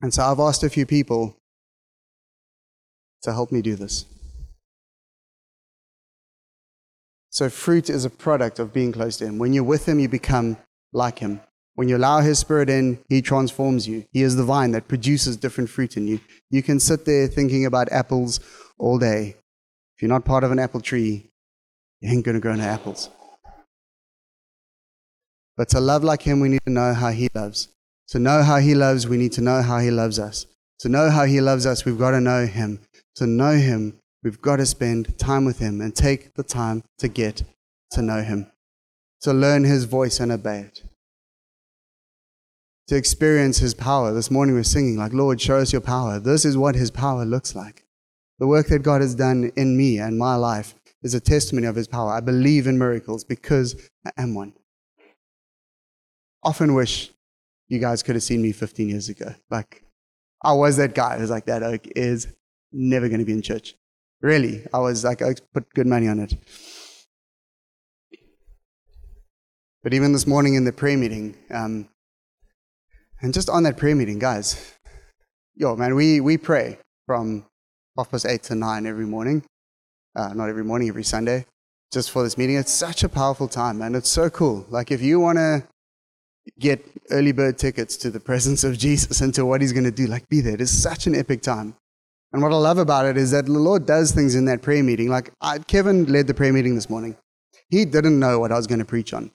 And 0.01 0.15
so 0.15 0.23
I've 0.23 0.41
asked 0.41 0.63
a 0.63 0.71
few 0.71 0.87
people 0.87 1.37
to 3.23 3.33
help 3.33 3.53
me 3.53 3.63
do 3.63 3.77
this. 3.77 4.05
So, 7.31 7.49
fruit 7.49 7.89
is 7.89 8.05
a 8.05 8.11
product 8.11 8.59
of 8.59 8.75
being 8.75 8.93
close 8.93 9.17
to 9.19 9.25
Him. 9.27 9.39
When 9.39 9.55
you're 9.55 9.65
with 9.65 9.89
Him, 9.89 9.99
you 9.99 10.09
become 10.09 10.59
like 10.93 11.19
Him. 11.19 11.41
When 11.75 11.89
you 11.89 11.97
allow 11.97 12.21
His 12.21 12.39
Spirit 12.39 12.69
in, 12.69 12.99
He 13.09 13.23
transforms 13.23 13.89
you. 13.89 14.05
He 14.13 14.23
is 14.23 14.37
the 14.37 14.45
vine 14.45 14.73
that 14.73 14.89
produces 14.89 15.37
different 15.37 15.71
fruit 15.71 15.97
in 15.97 16.07
you. 16.07 16.21
You 16.51 16.63
can 16.63 16.79
sit 16.79 17.05
there 17.05 17.27
thinking 17.27 17.65
about 17.65 17.91
apples 17.91 18.41
all 18.79 18.99
day. 18.99 19.37
If 19.97 20.03
you're 20.03 20.09
not 20.09 20.25
part 20.25 20.45
of 20.45 20.51
an 20.51 20.59
apple 20.59 20.81
tree, 20.81 21.31
you 22.01 22.11
ain't 22.11 22.25
going 22.25 22.35
to 22.35 22.41
grow 22.41 22.55
no 22.55 22.65
apples. 22.65 23.09
But 25.57 25.69
to 25.71 25.81
love 25.81 26.05
like 26.05 26.23
Him, 26.23 26.41
we 26.41 26.49
need 26.49 26.65
to 26.67 26.73
know 26.73 26.93
how 26.93 27.11
He 27.11 27.29
loves. 27.35 27.69
To 28.09 28.19
know 28.19 28.43
how 28.43 28.59
He 28.59 28.75
loves, 28.75 29.09
we 29.09 29.17
need 29.17 29.33
to 29.33 29.41
know 29.41 29.63
how 29.63 29.79
He 29.79 29.91
loves 29.91 30.19
us. 30.19 30.47
To 30.81 30.89
know 30.89 31.11
how 31.11 31.25
He 31.25 31.41
loves 31.41 31.65
us, 31.65 31.85
we've 31.85 31.99
got 31.99 32.11
to 32.11 32.21
know 32.21 32.47
Him. 32.47 32.81
To 33.17 33.27
know 33.27 33.57
Him, 33.57 33.99
we've 34.23 34.43
got 34.43 34.57
to 34.57 34.67
spend 34.67 35.19
time 35.19 35.47
with 35.47 35.59
Him 35.59 35.81
and 35.81 35.95
take 35.95 36.35
the 36.35 36.43
time 36.43 36.83
to 36.99 37.09
get 37.09 37.45
to 37.93 38.03
know 38.03 38.23
Him, 38.23 38.51
to 39.23 39.33
learn 39.33 39.65
His 39.65 39.85
voice 39.85 40.21
and 40.21 40.33
obey 40.33 40.61
it 40.61 40.83
to 42.93 42.99
experience 42.99 43.57
his 43.57 43.73
power. 43.73 44.13
This 44.13 44.31
morning 44.31 44.55
we're 44.55 44.65
singing, 44.65 44.99
like, 44.99 45.15
Lord, 45.15 45.41
show 45.41 45.57
us 45.57 45.73
your 45.73 45.81
power. 45.81 46.21
This 46.21 46.45
is 46.45 46.59
what 46.59 46.75
his 46.75 46.91
power 46.91 47.25
looks 47.25 47.55
like. 47.55 47.87
The 48.39 48.47
work 48.47 48.67
that 48.67 48.83
God 48.83 49.01
has 49.01 49.15
done 49.15 49.51
in 49.57 49.79
me 49.79 49.99
and 49.99 50.19
my 50.19 50.35
life 50.35 50.75
is 51.03 51.15
a 51.15 51.21
testimony 51.21 51.67
of 51.67 51.75
his 51.75 51.89
power. 51.89 52.13
I 52.13 52.21
believe 52.21 52.67
in 52.67 52.77
miracles 52.77 53.25
because 53.25 53.89
I 54.05 54.11
am 54.19 54.35
one. 54.35 54.53
Often 56.43 56.75
wish 56.75 57.11
you 57.69 57.79
guys 57.79 58.03
could 58.03 58.15
have 58.15 58.23
seen 58.23 58.43
me 58.43 58.53
15 58.53 58.91
years 58.91 59.09
ago. 59.09 59.35
Like, 59.49 59.83
I 60.45 60.53
was 60.53 60.77
that 60.77 60.95
guy 60.95 61.19
who's 61.19 61.31
like, 61.31 61.47
that 61.47 61.63
oak 61.63 61.87
is 61.97 62.27
never 62.73 63.09
going 63.09 63.21
to 63.21 63.25
be 63.25 63.33
in 63.33 63.41
church. 63.41 63.75
Really, 64.21 64.67
I 64.75 64.81
was 64.81 65.03
like, 65.03 65.23
I 65.23 65.35
put 65.55 65.73
good 65.73 65.87
money 65.87 66.09
on 66.09 66.21
it. 66.21 66.35
But 69.83 69.95
even 69.95 70.13
this 70.13 70.27
morning 70.27 70.57
in 70.57 70.65
the 70.65 70.73
prayer 70.75 70.99
meeting, 70.99 71.35
um, 71.51 71.89
and 73.23 73.33
just 73.33 73.49
on 73.49 73.63
that 73.63 73.77
prayer 73.77 73.95
meeting, 73.95 74.19
guys, 74.19 74.75
yo, 75.55 75.77
man, 75.77 75.95
we, 75.95 76.21
we 76.21 76.37
pray 76.37 76.79
from 77.07 77.47
half 77.97 78.11
past 78.11 78.27
eight 78.27 78.43
to 78.45 78.55
nine 78.55 78.85
every 78.87 79.07
morning. 79.07 79.45
Uh, 80.15 80.35
not 80.35 80.49
every 80.49 80.65
morning, 80.65 80.89
every 80.89 81.05
Sunday, 81.05 81.47
just 81.91 82.11
for 82.11 82.23
this 82.23 82.37
meeting. 82.37 82.57
It's 82.57 82.73
such 82.73 83.03
a 83.03 83.09
powerful 83.09 83.49
time, 83.49 83.79
man. 83.79 83.95
It's 83.95 84.11
so 84.11 84.29
cool. 84.29 84.67
Like, 84.69 84.91
if 84.91 85.01
you 85.01 85.21
want 85.21 85.39
to 85.39 85.63
get 86.59 86.85
early 87.11 87.33
bird 87.33 87.57
tickets 87.57 87.97
to 87.99 88.11
the 88.11 88.21
presence 88.21 88.63
of 88.65 88.77
Jesus 88.77 89.21
and 89.23 89.33
to 89.35 89.47
what 89.47 89.63
he's 89.63 89.73
going 89.73 89.85
to 89.85 89.91
do, 89.91 90.07
like, 90.07 90.29
be 90.29 90.43
there. 90.43 90.55
It 90.55 90.61
is 90.61 90.83
such 90.83 91.07
an 91.07 91.15
epic 91.15 91.41
time. 91.41 91.77
And 92.33 92.43
what 92.43 92.53
I 92.53 92.57
love 92.57 92.79
about 92.79 93.07
it 93.07 93.17
is 93.17 93.31
that 93.31 93.47
the 93.47 93.53
Lord 93.53 93.87
does 93.87 94.11
things 94.11 94.35
in 94.35 94.45
that 94.47 94.61
prayer 94.61 94.83
meeting. 94.83 95.09
Like, 95.09 95.33
I, 95.41 95.59
Kevin 95.61 96.05
led 96.07 96.27
the 96.27 96.35
prayer 96.35 96.53
meeting 96.53 96.75
this 96.75 96.91
morning. 96.91 97.17
He 97.71 97.85
didn't 97.85 98.19
know 98.19 98.39
what 98.39 98.53
I 98.53 98.57
was 98.57 98.67
going 98.67 98.81
to 98.81 98.85
preach 98.85 99.15
on. 99.15 99.31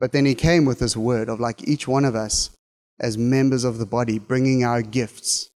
But 0.00 0.12
then 0.12 0.24
he 0.24 0.34
came 0.34 0.64
with 0.64 0.78
this 0.78 0.96
word 0.96 1.28
of 1.28 1.38
like 1.38 1.68
each 1.68 1.86
one 1.86 2.04
of 2.04 2.14
us 2.14 2.50
as 2.98 3.16
members 3.16 3.64
of 3.64 3.78
the 3.78 3.86
body, 3.86 4.18
bringing 4.18 4.64
our 4.64 4.82
gifts 4.82 5.50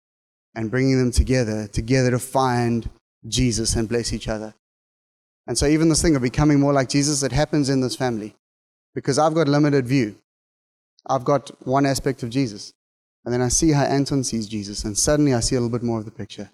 and 0.55 0.71
bringing 0.71 0.99
them 0.99 1.13
together, 1.13 1.69
together 1.69 2.11
to 2.11 2.19
find 2.19 2.91
Jesus 3.27 3.75
and 3.75 3.89
bless 3.89 4.13
each 4.13 4.29
other. 4.29 4.55
And 5.47 5.57
so, 5.57 5.67
even 5.67 5.89
this 5.89 6.03
thing 6.03 6.15
of 6.17 6.23
becoming 6.23 6.61
more 6.61 6.73
like 6.73 6.89
Jesus, 6.89 7.23
it 7.23 7.33
happens 7.33 7.69
in 7.69 7.81
this 7.81 7.97
family 7.97 8.35
because 8.95 9.19
I've 9.19 9.35
got 9.35 9.49
limited 9.49 9.87
view. 9.87 10.17
I've 11.07 11.25
got 11.25 11.51
one 11.67 11.87
aspect 11.87 12.23
of 12.23 12.31
Jesus. 12.31 12.73
And 13.25 13.33
then 13.33 13.43
I 13.43 13.49
see 13.49 13.71
how 13.71 13.85
Anton 13.85 14.25
sees 14.25 14.49
Jesus, 14.49 14.85
and 14.85 14.99
suddenly 14.99 15.33
I 15.33 15.41
see 15.41 15.55
a 15.55 15.61
little 15.61 15.77
bit 15.77 15.85
more 15.85 15.99
of 15.99 16.05
the 16.05 16.11
picture. 16.11 16.51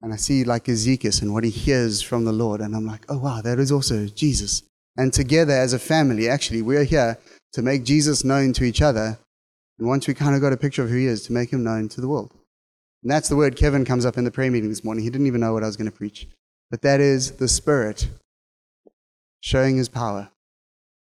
And 0.00 0.12
I 0.12 0.16
see 0.16 0.44
like 0.44 0.68
Ezekiel 0.68 1.12
and 1.20 1.32
what 1.32 1.44
he 1.44 1.50
hears 1.50 2.02
from 2.02 2.24
the 2.24 2.32
Lord, 2.32 2.60
and 2.60 2.74
I'm 2.74 2.86
like, 2.86 3.04
oh 3.08 3.18
wow, 3.18 3.40
that 3.42 3.58
is 3.58 3.70
also 3.70 4.06
Jesus. 4.06 4.62
And 4.96 5.12
together 5.12 5.52
as 5.52 5.72
a 5.72 5.78
family, 5.78 6.28
actually, 6.28 6.62
we're 6.62 6.84
here 6.84 7.18
to 7.52 7.62
make 7.62 7.84
Jesus 7.84 8.24
known 8.24 8.52
to 8.54 8.64
each 8.64 8.80
other. 8.80 9.18
And 9.78 9.88
once 9.88 10.06
we 10.06 10.14
kind 10.14 10.34
of 10.34 10.40
got 10.40 10.52
a 10.52 10.56
picture 10.56 10.82
of 10.82 10.90
who 10.90 10.96
he 10.96 11.06
is, 11.06 11.24
to 11.26 11.32
make 11.32 11.52
him 11.52 11.64
known 11.64 11.88
to 11.90 12.00
the 12.00 12.08
world. 12.08 12.32
And 13.02 13.10
that's 13.10 13.28
the 13.28 13.36
word 13.36 13.56
Kevin 13.56 13.84
comes 13.84 14.06
up 14.06 14.16
in 14.16 14.24
the 14.24 14.30
prayer 14.30 14.50
meeting 14.50 14.70
this 14.70 14.84
morning. 14.84 15.04
He 15.04 15.10
didn't 15.10 15.26
even 15.26 15.40
know 15.40 15.52
what 15.52 15.62
I 15.62 15.66
was 15.66 15.76
going 15.76 15.90
to 15.90 15.96
preach. 15.96 16.28
But 16.70 16.82
that 16.82 17.00
is 17.00 17.32
the 17.32 17.48
Spirit 17.48 18.08
showing 19.40 19.76
his 19.76 19.88
power, 19.88 20.30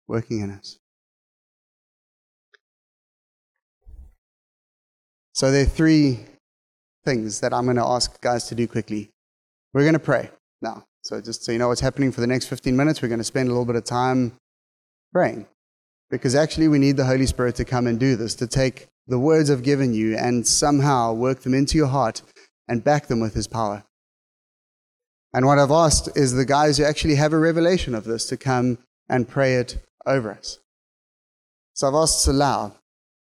working 0.08 0.42
in 0.42 0.52
us. 0.52 0.80
So 5.34 5.52
there 5.52 5.64
are 5.64 5.66
three 5.66 6.20
things 7.06 7.40
that 7.40 7.54
I'm 7.54 7.66
going 7.66 7.78
to 7.78 7.86
ask 7.86 8.20
guys 8.22 8.46
to 8.48 8.56
do 8.56 8.68
quickly. 8.68 9.10
We're 9.74 9.82
going 9.82 9.94
to 9.94 10.00
pray 10.00 10.30
now. 10.62 10.86
So 11.04 11.20
just 11.20 11.44
so 11.44 11.52
you 11.52 11.60
know 11.60 11.68
what's 11.68 11.82
happening 11.82 12.14
for 12.14 12.22
the 12.22 12.28
next 12.28 12.46
15 12.46 12.76
minutes, 12.78 13.02
we're 13.02 13.10
going 13.10 13.20
to 13.20 13.26
spend 13.26 13.50
a 13.50 13.52
little 13.52 13.66
bit 13.66 13.76
of 13.76 13.84
time 13.84 14.38
praying. 15.12 15.46
Because 16.10 16.34
actually, 16.34 16.70
we 16.70 16.80
need 16.80 16.96
the 16.96 17.06
Holy 17.06 17.26
Spirit 17.26 17.56
to 17.56 17.66
come 17.66 17.88
and 17.88 18.00
do 18.00 18.16
this, 18.16 18.36
to 18.36 18.48
take 18.48 18.88
the 19.08 19.20
words 19.20 19.52
I've 19.52 19.64
given 19.64 19.94
you 19.94 20.16
and 20.16 20.48
somehow 20.48 21.12
work 21.12 21.42
them 21.42 21.54
into 21.54 21.78
your 21.78 21.88
heart 21.88 22.22
and 22.70 22.84
back 22.84 23.08
them 23.08 23.20
with 23.20 23.34
His 23.34 23.48
power. 23.48 23.84
And 25.34 25.46
what 25.46 25.60
I've 25.60 25.72
asked 25.72 26.16
is 26.16 26.34
the 26.34 26.46
guys 26.46 26.78
who 26.78 26.86
actually 26.86 27.16
have 27.16 27.34
a 27.34 27.40
revelation 27.40 27.96
of 27.96 28.06
this 28.06 28.26
to 28.28 28.38
come 28.38 28.78
and 29.10 29.28
pray 29.28 29.56
it 29.56 29.84
over 30.06 30.32
us. 30.32 30.60
So 31.74 31.88
I've 31.90 31.96
asked 31.96 32.26
Salau, 32.26 32.76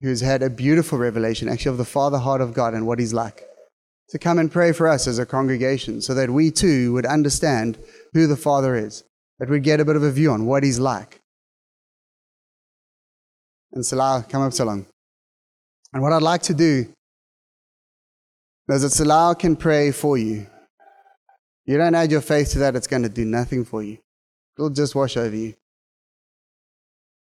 who's 0.01 0.23
had 0.23 0.43
a 0.43 0.51
beautiful 0.51 0.99
revelation 0.99 1.49
actually 1.49 1.71
of 1.71 1.79
the 1.79 1.85
Father 1.85 2.19
heart 2.19 2.41
of 2.41 2.55
God 2.55 2.75
and 2.75 2.89
what 2.89 2.99
He's 2.99 3.15
like, 3.15 3.48
to 4.11 4.19
come 4.19 4.39
and 4.39 4.51
pray 4.51 4.73
for 4.73 4.89
us 4.89 5.07
as 5.07 5.19
a 5.19 5.27
congregation 5.27 6.01
so 6.01 6.15
that 6.15 6.31
we 6.31 6.51
too 6.51 6.93
would 6.93 7.07
understand 7.07 7.79
who 8.15 8.27
the 8.27 8.37
Father 8.37 8.75
is, 8.75 9.05
that 9.39 9.51
we'd 9.51 9.63
get 9.63 9.81
a 9.81 9.85
bit 9.85 9.97
of 9.97 10.03
a 10.03 10.11
view 10.11 10.31
on 10.31 10.47
what 10.47 10.63
He's 10.63 10.79
like. 10.79 11.21
And 13.73 13.85
Salah, 13.85 14.25
come 14.29 14.43
up 14.43 14.53
so 14.53 14.65
long. 14.65 14.87
And 15.93 16.03
what 16.03 16.13
I'd 16.13 16.23
like 16.23 16.43
to 16.45 16.55
do 16.55 16.87
is 18.69 18.83
that 18.83 18.91
Salah 18.91 19.35
can 19.35 19.57
pray 19.57 19.91
for 19.91 20.17
you. 20.17 20.47
You 21.67 21.77
don't 21.77 21.95
add 21.95 22.11
your 22.11 22.23
faith 22.23 22.53
to 22.53 22.61
that, 22.61 22.77
it's 22.77 22.87
going 22.87 23.03
to 23.03 23.11
do 23.11 23.27
nothing 23.27 23.65
for 23.65 23.83
you. 23.83 23.99
It'll 24.57 24.71
just 24.71 24.95
wash 24.95 25.17
over 25.17 25.37
you. 25.37 25.55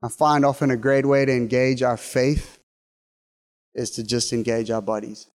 I 0.03 0.09
find 0.09 0.45
often 0.45 0.71
a 0.71 0.77
great 0.77 1.07
way 1.07 1.25
to 1.25 1.33
engage 1.33 1.83
our 1.83 1.97
faith 1.97 2.59
is 3.75 3.91
to 3.93 4.03
just 4.03 4.33
engage 4.33 4.71
our 4.71 4.83
bodies. 4.83 5.29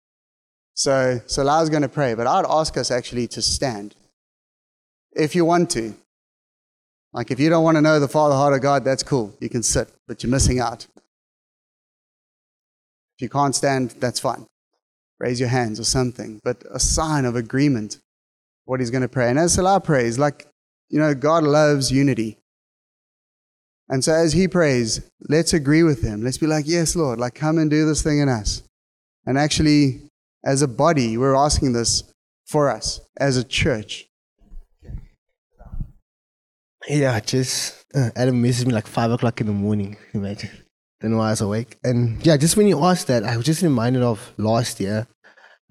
So 0.76 1.22
Salah's 1.26 1.70
going 1.70 1.82
to 1.82 1.90
pray, 1.90 2.14
but 2.14 2.28
I'd 2.28 2.46
ask 2.48 2.78
us 2.78 2.92
actually 2.92 3.28
to 3.30 3.42
stand. 3.42 3.96
If 5.14 5.34
you 5.34 5.46
want 5.46 5.72
to. 5.72 5.96
Like 7.14 7.32
if 7.32 7.40
you 7.40 7.50
don't 7.50 7.64
want 7.64 7.78
to 7.78 7.82
know 7.82 8.00
the 8.02 8.10
Father 8.10 8.36
heart 8.36 8.54
of 8.54 8.62
God, 8.62 8.84
that's 8.84 9.02
cool. 9.02 9.34
You 9.40 9.48
can 9.48 9.64
sit, 9.64 9.90
but 10.06 10.22
you're 10.22 10.30
missing 10.30 10.60
out. 10.60 10.86
If 13.18 13.22
you 13.22 13.30
can't 13.30 13.56
stand, 13.56 13.92
that's 13.92 14.20
fine. 14.20 14.46
Raise 15.18 15.40
your 15.40 15.48
hands 15.48 15.80
or 15.80 15.86
something, 15.86 16.42
but 16.44 16.62
a 16.70 16.80
sign 16.80 17.24
of 17.24 17.38
agreement, 17.38 18.00
what 18.66 18.82
he's 18.82 18.92
going 18.92 19.02
to 19.02 19.08
pray. 19.08 19.30
And 19.30 19.40
as 19.40 19.54
Salah 19.54 19.80
prays, 19.80 20.20
like, 20.20 20.46
you 20.90 21.00
know, 21.00 21.16
God 21.16 21.44
loves 21.44 21.90
unity. 21.90 22.38
And 23.88 24.04
so 24.04 24.12
as 24.12 24.34
he 24.34 24.50
prays, 24.50 25.10
let's 25.30 25.54
agree 25.54 25.84
with 25.84 26.02
him. 26.02 26.22
Let's 26.22 26.38
be 26.38 26.48
like, 26.48 26.68
yes, 26.68 26.98
Lord, 26.98 27.18
like 27.18 27.34
come 27.34 27.58
and 27.58 27.70
do 27.70 27.86
this 27.86 28.02
thing 28.02 28.20
in 28.20 28.28
us. 28.28 28.62
And 29.26 29.38
actually, 29.38 30.02
as 30.46 30.62
a 30.62 30.68
body, 30.68 31.18
we're 31.18 31.36
asking 31.36 31.74
this 31.74 32.04
for 32.46 32.70
us 32.70 33.02
as 33.18 33.36
a 33.36 33.44
church. 33.44 34.08
Yeah, 36.88 37.20
just 37.20 37.84
uh, 37.96 38.12
Adam 38.16 38.44
messaged 38.44 38.68
me 38.68 38.74
like 38.74 38.86
five 38.86 39.12
o'clock 39.12 39.42
in 39.42 39.48
the 39.48 39.54
morning. 39.54 39.98
Imagine. 40.14 40.52
Then 41.02 41.14
I 41.14 41.32
was 41.32 41.42
awake. 41.42 41.78
And 41.84 42.24
yeah, 42.26 42.38
just 42.38 42.56
when 42.56 42.68
you 42.68 42.84
asked 42.84 43.08
that, 43.08 43.24
I 43.24 43.36
was 43.38 43.46
just 43.46 43.64
reminded 43.64 44.04
of 44.04 44.34
last 44.38 44.80
year. 44.80 45.08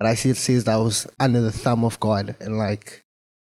And 0.01 0.09
I 0.09 0.15
see 0.17 0.31
it 0.31 0.37
says 0.37 0.65
that 0.65 0.75
I 0.75 0.79
was 0.79 1.07
under 1.21 1.41
the 1.41 1.53
thumb 1.53 1.85
of 1.85 2.01
God 2.01 2.35
and 2.41 2.59
like 2.59 3.05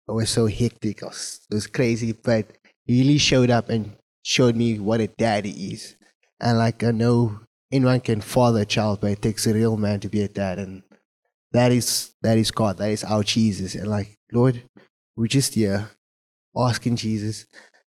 it 0.08 0.12
was 0.12 0.30
so 0.30 0.46
hectic. 0.46 1.02
It 1.02 1.04
was, 1.04 1.40
it 1.50 1.54
was 1.54 1.66
crazy, 1.66 2.12
but 2.12 2.46
he 2.84 3.02
really 3.02 3.18
showed 3.18 3.50
up 3.50 3.68
and 3.68 3.96
showed 4.22 4.56
me 4.56 4.78
what 4.78 5.02
a 5.02 5.08
daddy 5.08 5.50
is. 5.50 5.94
And 6.40 6.56
like 6.56 6.82
I 6.82 6.90
know 6.90 7.40
anyone 7.70 8.00
can 8.00 8.22
father 8.22 8.62
a 8.62 8.66
child, 8.66 9.02
but 9.02 9.10
it 9.10 9.20
takes 9.20 9.46
a 9.46 9.52
real 9.52 9.76
man 9.76 10.00
to 10.00 10.08
be 10.08 10.22
a 10.22 10.28
dad. 10.28 10.58
And 10.58 10.82
that 11.52 11.72
is 11.72 12.14
that 12.22 12.38
is 12.38 12.50
God. 12.50 12.78
That 12.78 12.90
is 12.90 13.04
our 13.04 13.22
Jesus. 13.22 13.74
And 13.74 13.88
like, 13.88 14.18
Lord, 14.32 14.62
we're 15.16 15.26
just 15.26 15.54
here 15.54 15.90
asking 16.56 16.96
Jesus 16.96 17.46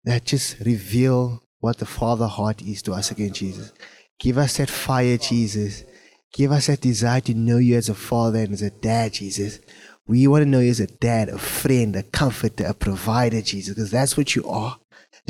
that 0.04 0.24
just 0.24 0.60
reveal 0.60 1.42
what 1.60 1.78
the 1.78 1.86
Father 1.86 2.26
heart 2.26 2.62
is 2.62 2.82
to 2.82 2.92
us 2.92 3.10
again, 3.10 3.32
Jesus. 3.32 3.72
Give 4.18 4.38
us 4.38 4.56
that 4.58 4.70
fire, 4.70 5.16
Jesus. 5.16 5.84
Give 6.32 6.52
us 6.52 6.66
that 6.68 6.80
desire 6.80 7.20
to 7.22 7.34
know 7.34 7.58
you 7.58 7.76
as 7.76 7.88
a 7.88 7.94
father 7.94 8.38
and 8.38 8.52
as 8.52 8.62
a 8.62 8.70
dad, 8.70 9.14
Jesus. 9.14 9.60
We 10.06 10.26
want 10.26 10.42
to 10.42 10.48
know 10.48 10.60
you 10.60 10.70
as 10.70 10.80
a 10.80 10.86
dad, 10.86 11.28
a 11.28 11.38
friend, 11.38 11.94
a 11.96 12.02
comforter, 12.02 12.66
a 12.66 12.74
provider, 12.74 13.42
Jesus, 13.42 13.74
because 13.74 13.90
that's 13.90 14.16
what 14.16 14.34
you 14.36 14.48
are. 14.48 14.78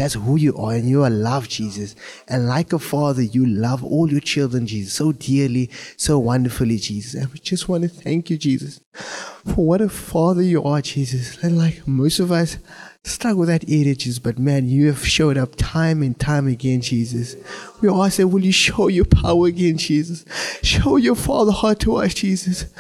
That's 0.00 0.14
who 0.14 0.38
you 0.38 0.56
are, 0.56 0.72
and 0.72 0.88
you 0.88 1.04
are 1.04 1.10
love, 1.10 1.46
Jesus. 1.46 1.94
And 2.26 2.46
like 2.46 2.72
a 2.72 2.78
father, 2.78 3.20
you 3.20 3.44
love 3.44 3.84
all 3.84 4.10
your 4.10 4.22
children, 4.22 4.66
Jesus, 4.66 4.94
so 4.94 5.12
dearly, 5.12 5.68
so 5.98 6.18
wonderfully, 6.18 6.78
Jesus. 6.78 7.20
And 7.20 7.30
we 7.30 7.38
just 7.38 7.68
want 7.68 7.82
to 7.82 7.90
thank 7.90 8.30
you, 8.30 8.38
Jesus, 8.38 8.80
for 8.94 9.66
what 9.66 9.82
a 9.82 9.90
father 9.90 10.40
you 10.40 10.64
are, 10.64 10.80
Jesus. 10.80 11.36
And 11.44 11.58
like 11.58 11.86
most 11.86 12.18
of 12.18 12.32
us, 12.32 12.56
struggle 13.04 13.40
with 13.40 13.50
that 13.50 13.68
area, 13.68 13.94
Jesus, 13.94 14.18
but 14.18 14.38
man, 14.38 14.70
you 14.70 14.86
have 14.86 15.06
showed 15.06 15.36
up 15.36 15.50
time 15.56 16.02
and 16.02 16.18
time 16.18 16.48
again, 16.48 16.80
Jesus. 16.80 17.36
We 17.82 17.90
all 17.90 18.08
say, 18.08 18.24
Will 18.24 18.42
you 18.42 18.52
show 18.52 18.88
your 18.88 19.04
power 19.04 19.48
again, 19.48 19.76
Jesus? 19.76 20.24
Show 20.62 20.96
your 20.96 21.14
Father 21.14 21.52
heart 21.52 21.78
to 21.80 21.96
us, 21.96 22.14
Jesus. 22.14 22.72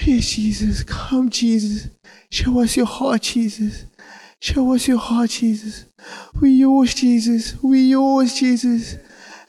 Yes, 0.00 0.30
Jesus. 0.30 0.82
Come, 0.82 1.30
Jesus. 1.30 1.90
Show 2.28 2.60
us 2.60 2.76
your 2.76 2.86
heart, 2.86 3.22
Jesus. 3.22 3.86
Show 4.40 4.74
us 4.74 4.86
your 4.86 4.98
heart, 4.98 5.30
Jesus. 5.30 5.86
We're 6.34 6.46
yours, 6.46 6.94
Jesus. 6.94 7.54
We're 7.62 7.82
yours, 7.82 8.34
Jesus. 8.34 8.96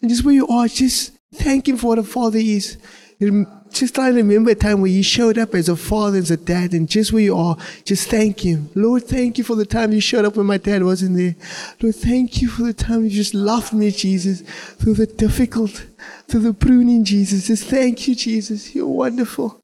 And 0.01 0.09
just 0.09 0.23
where 0.23 0.33
you 0.33 0.47
are, 0.47 0.67
just 0.67 1.13
thank 1.33 1.67
Him 1.67 1.77
for 1.77 1.87
what 1.87 1.99
a 1.99 2.03
Father 2.03 2.39
is 2.39 2.77
just 3.19 3.95
try 3.95 4.09
to 4.11 4.15
remember 4.15 4.51
a 4.51 4.55
time 4.55 4.81
where 4.81 4.91
you 4.91 5.01
showed 5.01 5.37
up 5.37 5.55
as 5.55 5.69
a 5.69 5.75
father, 5.75 6.17
as 6.19 6.29
a 6.29 6.37
dad, 6.37 6.73
and 6.73 6.87
just 6.87 7.11
where 7.11 7.23
you 7.23 7.35
are, 7.35 7.57
just 7.83 8.09
thank 8.09 8.45
Him. 8.45 8.69
Lord, 8.75 9.03
thank 9.03 9.37
you 9.37 9.43
for 9.43 9.55
the 9.55 9.65
time 9.65 9.91
you 9.91 9.99
showed 9.99 10.25
up 10.25 10.35
when 10.35 10.45
my 10.45 10.57
dad 10.57 10.83
wasn't 10.83 11.17
there. 11.17 11.35
Lord, 11.81 11.95
thank 11.95 12.41
you 12.41 12.47
for 12.47 12.63
the 12.63 12.73
time 12.73 13.03
you 13.03 13.09
just 13.09 13.33
loved 13.33 13.73
me, 13.73 13.91
Jesus, 13.91 14.41
through 14.41 14.95
the 14.95 15.07
difficult, 15.07 15.87
through 16.27 16.41
the 16.41 16.53
pruning, 16.53 17.03
Jesus. 17.03 17.47
Just 17.47 17.65
thank 17.65 18.07
you, 18.07 18.15
Jesus. 18.15 18.75
You're 18.75 18.87
wonderful. 18.87 19.59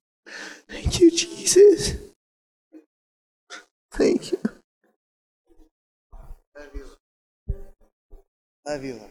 Thank 0.67 0.99
you, 0.99 1.11
Jesus. 1.11 1.95
Thank 3.91 4.31
you. 4.31 4.39
Love 6.55 6.69
you. 6.73 6.85
Love 8.65 8.83
you. 8.85 8.93
Lord. 8.93 9.09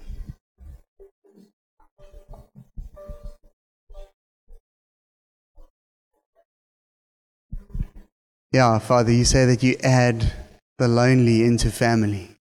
Yeah, 8.50 8.78
Father, 8.78 9.12
you 9.12 9.24
say 9.24 9.46
that 9.46 9.62
you 9.62 9.76
add 9.82 10.32
the 10.78 10.88
lonely 10.88 11.42
into 11.42 11.70
family. 11.70 12.36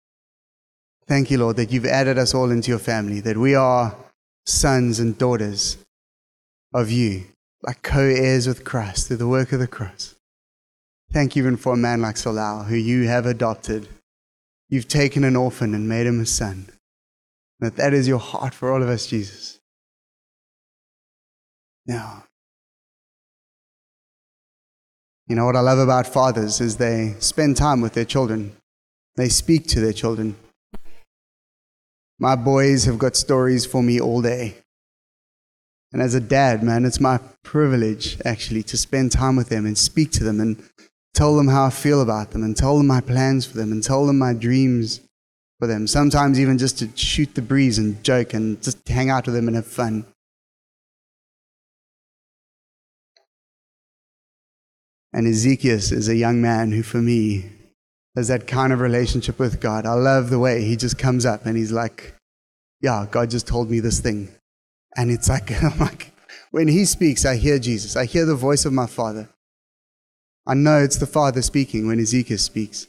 Thank 1.07 1.31
you, 1.31 1.39
Lord, 1.39 1.55
that 1.57 1.71
you've 1.71 1.85
added 1.85 2.17
us 2.17 2.35
all 2.35 2.51
into 2.51 2.69
your 2.69 2.79
family, 2.79 3.19
that 3.21 3.37
we 3.37 3.55
are 3.55 3.95
sons 4.45 4.99
and 4.99 5.17
daughters 5.17 5.77
of 6.73 6.91
you, 6.91 7.25
like 7.63 7.81
co 7.81 8.01
heirs 8.01 8.47
with 8.47 8.63
Christ 8.63 9.07
through 9.07 9.17
the 9.17 9.27
work 9.27 9.51
of 9.51 9.59
the 9.59 9.67
cross. 9.67 10.15
Thank 11.11 11.35
you 11.35 11.43
even 11.43 11.57
for 11.57 11.73
a 11.73 11.77
man 11.77 12.01
like 12.01 12.15
Salau, 12.15 12.67
who 12.67 12.75
you 12.75 13.07
have 13.07 13.25
adopted. 13.25 13.87
You've 14.69 14.87
taken 14.87 15.23
an 15.23 15.35
orphan 15.35 15.73
and 15.73 15.89
made 15.89 16.05
him 16.05 16.19
a 16.21 16.25
son. 16.27 16.69
That 17.59 17.75
that 17.75 17.93
is 17.93 18.07
your 18.07 18.19
heart 18.19 18.53
for 18.53 18.71
all 18.71 18.81
of 18.81 18.89
us, 18.89 19.07
Jesus. 19.07 19.59
Now, 21.85 22.23
you 25.27 25.35
know, 25.35 25.45
what 25.45 25.55
I 25.55 25.61
love 25.61 25.79
about 25.79 26.07
fathers 26.07 26.61
is 26.61 26.77
they 26.77 27.15
spend 27.19 27.57
time 27.57 27.81
with 27.81 27.93
their 27.93 28.05
children, 28.05 28.55
they 29.15 29.29
speak 29.29 29.67
to 29.67 29.79
their 29.79 29.93
children. 29.93 30.35
My 32.19 32.35
boys 32.35 32.85
have 32.85 32.99
got 32.99 33.15
stories 33.15 33.65
for 33.65 33.81
me 33.81 33.99
all 33.99 34.21
day. 34.21 34.55
And 35.91 36.01
as 36.01 36.13
a 36.13 36.19
dad, 36.19 36.63
man, 36.63 36.85
it's 36.85 36.99
my 36.99 37.19
privilege 37.43 38.17
actually 38.23 38.63
to 38.63 38.77
spend 38.77 39.11
time 39.11 39.35
with 39.35 39.49
them 39.49 39.65
and 39.65 39.77
speak 39.77 40.11
to 40.13 40.23
them 40.23 40.39
and 40.39 40.61
tell 41.13 41.35
them 41.35 41.47
how 41.47 41.65
I 41.65 41.69
feel 41.69 42.01
about 42.01 42.31
them 42.31 42.43
and 42.43 42.55
tell 42.55 42.77
them 42.77 42.87
my 42.87 43.01
plans 43.01 43.45
for 43.45 43.57
them 43.57 43.71
and 43.71 43.83
tell 43.83 44.05
them 44.05 44.19
my 44.19 44.33
dreams 44.33 45.01
for 45.59 45.67
them. 45.67 45.85
Sometimes 45.85 46.39
even 46.39 46.57
just 46.57 46.79
to 46.79 46.89
shoot 46.95 47.35
the 47.35 47.41
breeze 47.41 47.77
and 47.77 48.01
joke 48.03 48.33
and 48.33 48.61
just 48.63 48.87
hang 48.87 49.09
out 49.09 49.25
with 49.25 49.35
them 49.35 49.47
and 49.47 49.55
have 49.55 49.67
fun. 49.67 50.05
And 55.11 55.27
Ezekiel 55.27 55.75
is 55.75 56.07
a 56.07 56.15
young 56.15 56.41
man 56.41 56.71
who, 56.71 56.83
for 56.83 56.99
me, 56.99 57.51
has 58.15 58.27
that 58.29 58.47
kind 58.47 58.71
of 58.71 58.79
relationship 58.79 59.39
with 59.39 59.59
God. 59.59 59.85
I 59.85 59.93
love 59.93 60.29
the 60.29 60.39
way 60.39 60.63
he 60.63 60.75
just 60.75 60.97
comes 60.97 61.25
up 61.25 61.45
and 61.45 61.57
he's 61.57 61.71
like, 61.71 62.13
Yeah, 62.81 63.05
God 63.09 63.29
just 63.29 63.47
told 63.47 63.69
me 63.69 63.79
this 63.79 63.99
thing. 63.99 64.29
And 64.95 65.11
it's 65.11 65.27
like, 65.27 65.49
like, 65.79 66.13
when 66.51 66.67
he 66.67 66.85
speaks, 66.85 67.25
I 67.25 67.35
hear 67.35 67.59
Jesus. 67.59 67.95
I 67.95 68.05
hear 68.05 68.25
the 68.25 68.35
voice 68.35 68.65
of 68.65 68.73
my 68.73 68.85
Father. 68.85 69.29
I 70.47 70.53
know 70.53 70.79
it's 70.79 70.97
the 70.97 71.07
Father 71.07 71.41
speaking 71.41 71.87
when 71.87 71.99
Ezekiel 71.99 72.37
speaks. 72.37 72.87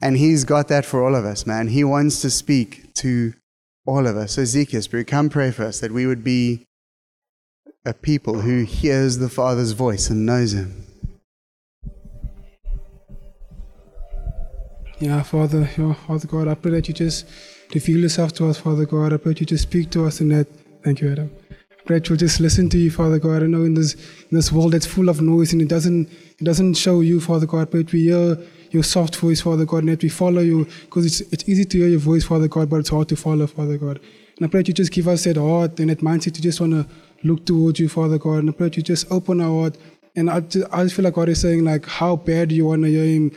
And 0.00 0.16
He's 0.16 0.44
got 0.44 0.68
that 0.68 0.84
for 0.84 1.04
all 1.04 1.14
of 1.14 1.24
us, 1.24 1.46
man. 1.46 1.68
He 1.68 1.84
wants 1.84 2.20
to 2.22 2.30
speak 2.30 2.94
to 2.94 3.34
all 3.86 4.06
of 4.06 4.16
us. 4.16 4.34
So, 4.34 4.42
Ezekiel, 4.42 4.82
Spirit, 4.82 5.06
come 5.06 5.28
pray 5.28 5.50
for 5.50 5.64
us 5.64 5.80
that 5.80 5.92
we 5.92 6.06
would 6.06 6.22
be 6.22 6.66
a 7.84 7.94
people 7.94 8.40
who 8.40 8.64
hears 8.64 9.18
the 9.18 9.28
Father's 9.28 9.72
voice 9.72 10.10
and 10.10 10.26
knows 10.26 10.52
Him. 10.52 10.84
Yeah, 15.00 15.22
Father, 15.22 15.70
yeah, 15.78 15.94
Father 15.94 16.26
God, 16.26 16.48
I 16.48 16.54
pray 16.54 16.72
that 16.72 16.88
you 16.88 16.94
just 16.94 17.24
reveal 17.72 18.00
yourself 18.00 18.32
to 18.34 18.48
us, 18.48 18.58
Father 18.58 18.84
God. 18.84 19.12
I 19.12 19.16
pray 19.16 19.32
that 19.32 19.40
you 19.40 19.46
just 19.46 19.62
speak 19.62 19.90
to 19.90 20.04
us 20.04 20.20
in 20.20 20.28
that. 20.30 20.48
Thank 20.82 21.00
you, 21.00 21.12
Adam. 21.12 21.30
I 21.50 21.82
pray 21.86 21.98
that 21.98 22.08
you'll 22.08 22.18
just 22.18 22.40
listen 22.40 22.68
to 22.70 22.78
you, 22.78 22.90
Father 22.90 23.20
God. 23.20 23.44
I 23.44 23.46
know 23.46 23.64
in 23.64 23.74
this 23.74 23.94
in 23.94 24.36
this 24.36 24.50
world 24.50 24.72
that's 24.72 24.86
full 24.86 25.08
of 25.08 25.20
noise 25.20 25.52
and 25.52 25.62
it 25.62 25.68
doesn't 25.68 26.10
it 26.10 26.44
doesn't 26.44 26.74
show 26.74 27.00
you, 27.00 27.20
Father 27.20 27.46
God. 27.46 27.70
That 27.70 27.92
we 27.92 28.04
hear 28.04 28.38
your 28.70 28.82
soft 28.82 29.16
voice, 29.16 29.40
Father 29.40 29.64
God, 29.64 29.78
and 29.78 29.88
that 29.88 30.02
we 30.02 30.08
follow 30.08 30.40
you 30.40 30.66
because 30.82 31.06
it's 31.06 31.20
it's 31.32 31.48
easy 31.48 31.64
to 31.64 31.78
hear 31.78 31.88
your 31.88 32.00
voice, 32.00 32.24
Father 32.24 32.48
God, 32.48 32.68
but 32.70 32.76
it's 32.76 32.90
hard 32.90 33.08
to 33.08 33.16
follow, 33.16 33.46
Father 33.46 33.78
God. 33.78 34.00
And 34.36 34.46
I 34.46 34.48
pray 34.48 34.60
that 34.60 34.68
you 34.68 34.74
just 34.74 34.92
give 34.92 35.08
us 35.08 35.24
that 35.24 35.36
heart 35.36 35.80
and 35.80 35.90
that 35.90 35.98
mindset 35.98 36.34
to 36.34 36.42
just 36.42 36.60
want 36.60 36.72
to 36.72 36.86
look 37.24 37.44
towards 37.44 37.80
you, 37.80 37.88
Father 37.88 38.18
God. 38.18 38.38
And 38.38 38.50
I 38.50 38.52
pray 38.52 38.68
that 38.68 38.76
you 38.76 38.82
just 38.82 39.10
open 39.10 39.40
our 39.40 39.62
heart. 39.62 39.78
And 40.14 40.30
I 40.30 40.40
just, 40.40 40.66
I 40.72 40.82
just 40.84 40.94
feel 40.94 41.04
like 41.04 41.14
God 41.14 41.28
is 41.28 41.40
saying, 41.40 41.64
like, 41.64 41.86
how 41.86 42.16
bad 42.16 42.50
you 42.52 42.66
want 42.66 42.82
to 42.82 42.88
hear 42.88 43.04
Him? 43.04 43.32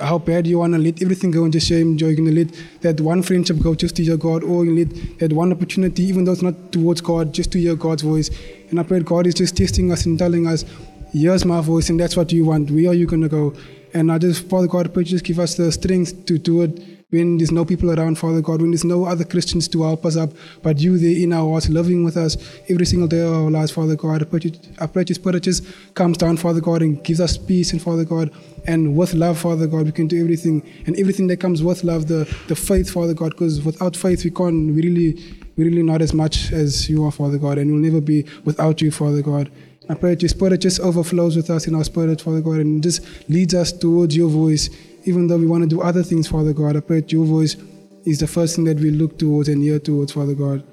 How 0.00 0.18
bad 0.18 0.46
you 0.46 0.58
want 0.58 0.72
to 0.74 0.78
let 0.78 1.02
everything 1.02 1.30
go 1.30 1.44
and 1.44 1.52
just 1.52 1.68
share 1.68 1.78
Him? 1.78 1.96
You're 1.96 2.14
going 2.14 2.26
to 2.26 2.34
let 2.34 2.48
that 2.80 3.00
one 3.00 3.22
friendship 3.22 3.58
go 3.58 3.74
just 3.74 3.96
to 3.96 4.04
hear 4.04 4.16
God, 4.16 4.44
or 4.44 4.64
you 4.64 4.84
let 4.84 5.18
that 5.18 5.32
one 5.32 5.52
opportunity, 5.52 6.02
even 6.04 6.24
though 6.24 6.32
it's 6.32 6.42
not 6.42 6.72
towards 6.72 7.00
God, 7.00 7.32
just 7.32 7.52
to 7.52 7.60
hear 7.60 7.74
God's 7.74 8.02
voice. 8.02 8.30
And 8.70 8.80
I 8.80 8.82
pray 8.82 9.00
God 9.00 9.26
is 9.26 9.34
just 9.34 9.56
testing 9.56 9.92
us 9.92 10.06
and 10.06 10.18
telling 10.18 10.46
us, 10.46 10.64
here's 11.12 11.44
my 11.44 11.60
voice, 11.60 11.88
and 11.88 12.00
that's 12.00 12.16
what 12.16 12.32
you 12.32 12.44
want. 12.44 12.70
Where 12.70 12.90
are 12.90 12.94
you 12.94 13.06
going 13.06 13.22
to 13.22 13.28
go? 13.28 13.54
And 13.96 14.12
I 14.12 14.18
just, 14.18 14.46
Father 14.50 14.66
God, 14.66 14.92
pray 14.92 15.04
just 15.04 15.24
give 15.24 15.38
us 15.38 15.54
the 15.54 15.72
strength 15.72 16.26
to 16.26 16.36
do 16.36 16.60
it 16.60 16.82
when 17.08 17.38
there's 17.38 17.50
no 17.50 17.64
people 17.64 17.98
around, 17.98 18.18
Father 18.18 18.42
God, 18.42 18.60
when 18.60 18.70
there's 18.72 18.84
no 18.84 19.06
other 19.06 19.24
Christians 19.24 19.68
to 19.68 19.84
help 19.84 20.04
us 20.04 20.16
up, 20.18 20.32
but 20.62 20.78
you 20.78 20.98
there 20.98 21.16
in 21.16 21.32
our 21.32 21.48
hearts, 21.48 21.70
living 21.70 22.04
with 22.04 22.18
us 22.18 22.36
every 22.68 22.84
single 22.84 23.08
day 23.08 23.20
of 23.20 23.32
our 23.32 23.50
lives, 23.50 23.70
Father 23.70 23.96
God. 23.96 24.20
I 24.20 24.26
pray, 24.26 24.40
you, 24.42 24.52
I 24.78 24.86
pray 24.86 25.04
your 25.08 25.14
Spirit 25.14 25.44
just 25.44 25.64
comes 25.94 26.18
down, 26.18 26.36
Father 26.36 26.60
God, 26.60 26.82
and 26.82 27.02
gives 27.02 27.20
us 27.22 27.38
peace, 27.38 27.72
and 27.72 27.80
Father 27.80 28.04
God, 28.04 28.30
and 28.66 28.94
with 28.94 29.14
love, 29.14 29.38
Father 29.38 29.66
God, 29.66 29.86
we 29.86 29.92
can 29.92 30.08
do 30.08 30.20
everything, 30.20 30.62
and 30.84 30.94
everything 30.98 31.26
that 31.28 31.38
comes 31.38 31.62
with 31.62 31.82
love, 31.82 32.06
the, 32.06 32.30
the 32.48 32.56
faith, 32.56 32.90
Father 32.90 33.14
God, 33.14 33.30
because 33.30 33.62
without 33.62 33.96
faith, 33.96 34.24
we 34.24 34.30
can't, 34.30 34.74
we 34.74 34.82
really, 34.82 35.40
we 35.56 35.64
really 35.64 35.82
not 35.82 36.02
as 36.02 36.12
much 36.12 36.52
as 36.52 36.90
you 36.90 37.02
are, 37.06 37.12
Father 37.12 37.38
God, 37.38 37.56
and 37.56 37.70
we'll 37.72 37.80
never 37.80 38.02
be 38.02 38.26
without 38.44 38.82
you, 38.82 38.90
Father 38.90 39.22
God. 39.22 39.50
I 39.88 39.94
pray 39.94 40.10
that 40.10 40.22
your 40.22 40.28
Spirit 40.28 40.60
just 40.60 40.80
overflows 40.80 41.36
with 41.36 41.48
us 41.50 41.66
in 41.66 41.74
our 41.74 41.84
spirit, 41.84 42.20
Father 42.20 42.40
God, 42.40 42.58
and 42.58 42.82
just 42.82 43.28
leads 43.28 43.54
us 43.54 43.72
towards 43.72 44.16
your 44.16 44.28
voice 44.28 44.68
even 45.06 45.28
though 45.28 45.36
we 45.36 45.46
want 45.46 45.62
to 45.62 45.68
do 45.68 45.80
other 45.80 46.02
things, 46.02 46.26
Father 46.26 46.52
God, 46.52 46.76
I 46.76 46.80
pray 46.80 47.00
that 47.00 47.12
your 47.12 47.24
voice 47.24 47.56
is 48.04 48.18
the 48.18 48.26
first 48.26 48.56
thing 48.56 48.64
that 48.64 48.78
we 48.78 48.90
look 48.90 49.18
towards 49.18 49.48
and 49.48 49.62
hear 49.62 49.78
towards, 49.78 50.12
Father 50.12 50.34
God. 50.34 50.64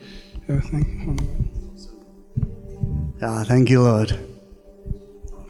Yeah, 0.49 0.59
thank 0.59 0.87
you. 0.87 1.17
Yeah, 3.21 3.43
thank 3.43 3.69
you, 3.69 3.83
Lord. 3.83 4.19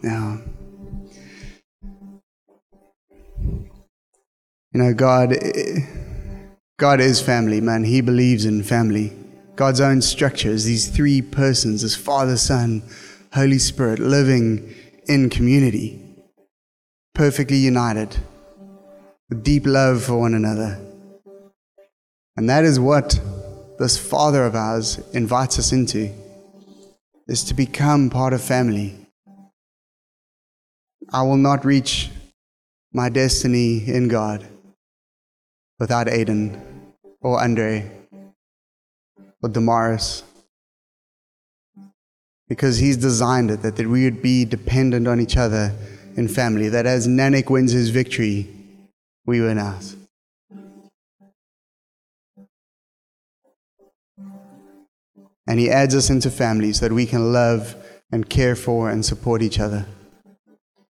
Yeah. 0.04 0.38
You 4.74 4.82
know, 4.82 4.94
God, 4.94 5.34
God 6.78 7.00
is 7.00 7.22
family, 7.22 7.62
man. 7.62 7.86
He 7.86 8.02
believes 8.02 8.46
in 8.46 8.64
family. 8.64 9.14
God's 9.56 9.80
own 9.80 10.02
structure 10.02 10.50
is 10.50 10.66
these 10.66 10.90
three 10.90 11.22
persons, 11.22 11.86
as 11.86 11.96
Father, 11.96 12.36
Son, 12.36 12.84
Holy 13.34 13.58
Spirit, 13.58 13.98
living 13.98 14.76
in 15.08 15.28
community, 15.28 16.00
perfectly 17.16 17.58
united 17.58 18.16
with 19.28 19.44
deep 19.44 19.66
love 19.66 20.04
for 20.04 20.20
one 20.20 20.36
another. 20.36 20.80
And 22.38 22.48
that 22.48 22.64
is 22.64 22.80
what 22.80 23.20
this 23.80 23.98
Father 23.98 24.46
of 24.46 24.56
ours 24.56 25.00
invites 25.14 25.58
us 25.58 25.72
into, 25.72 26.12
is 27.28 27.44
to 27.46 27.56
become 27.56 28.12
part 28.12 28.34
of 28.34 28.42
family. 28.44 28.96
I 31.12 31.24
will 31.24 31.38
not 31.38 31.66
reach 31.66 32.12
my 32.94 33.10
destiny 33.10 33.84
in 33.88 34.10
God 34.10 34.46
without 35.80 36.06
Aiden 36.06 36.62
or 37.20 37.42
Andre 37.42 37.90
or 39.42 39.50
Damaris. 39.50 40.22
Because 42.50 42.78
he's 42.78 42.98
designed 42.98 43.52
it 43.52 43.62
that, 43.62 43.78
that 43.78 43.88
we 43.88 44.04
would 44.04 44.22
be 44.22 44.46
dependent 44.46 45.08
on 45.08 45.20
each 45.20 45.38
other 45.38 45.74
in 46.16 46.28
family, 46.28 46.70
that 46.70 46.86
as 46.86 47.08
Nanak 47.08 47.50
wins 47.50 47.72
his 47.72 47.90
victory, 47.90 48.50
we 49.26 49.42
win 49.42 49.58
ours. 49.58 49.96
And 55.48 55.60
he 55.60 55.70
adds 55.70 55.96
us 55.96 56.10
into 56.10 56.30
families 56.30 56.80
that 56.80 56.92
we 56.92 57.06
can 57.06 57.34
love 57.34 57.76
and 58.12 58.30
care 58.30 58.56
for 58.56 58.90
and 58.90 59.06
support 59.06 59.42
each 59.42 59.60
other. 59.60 59.86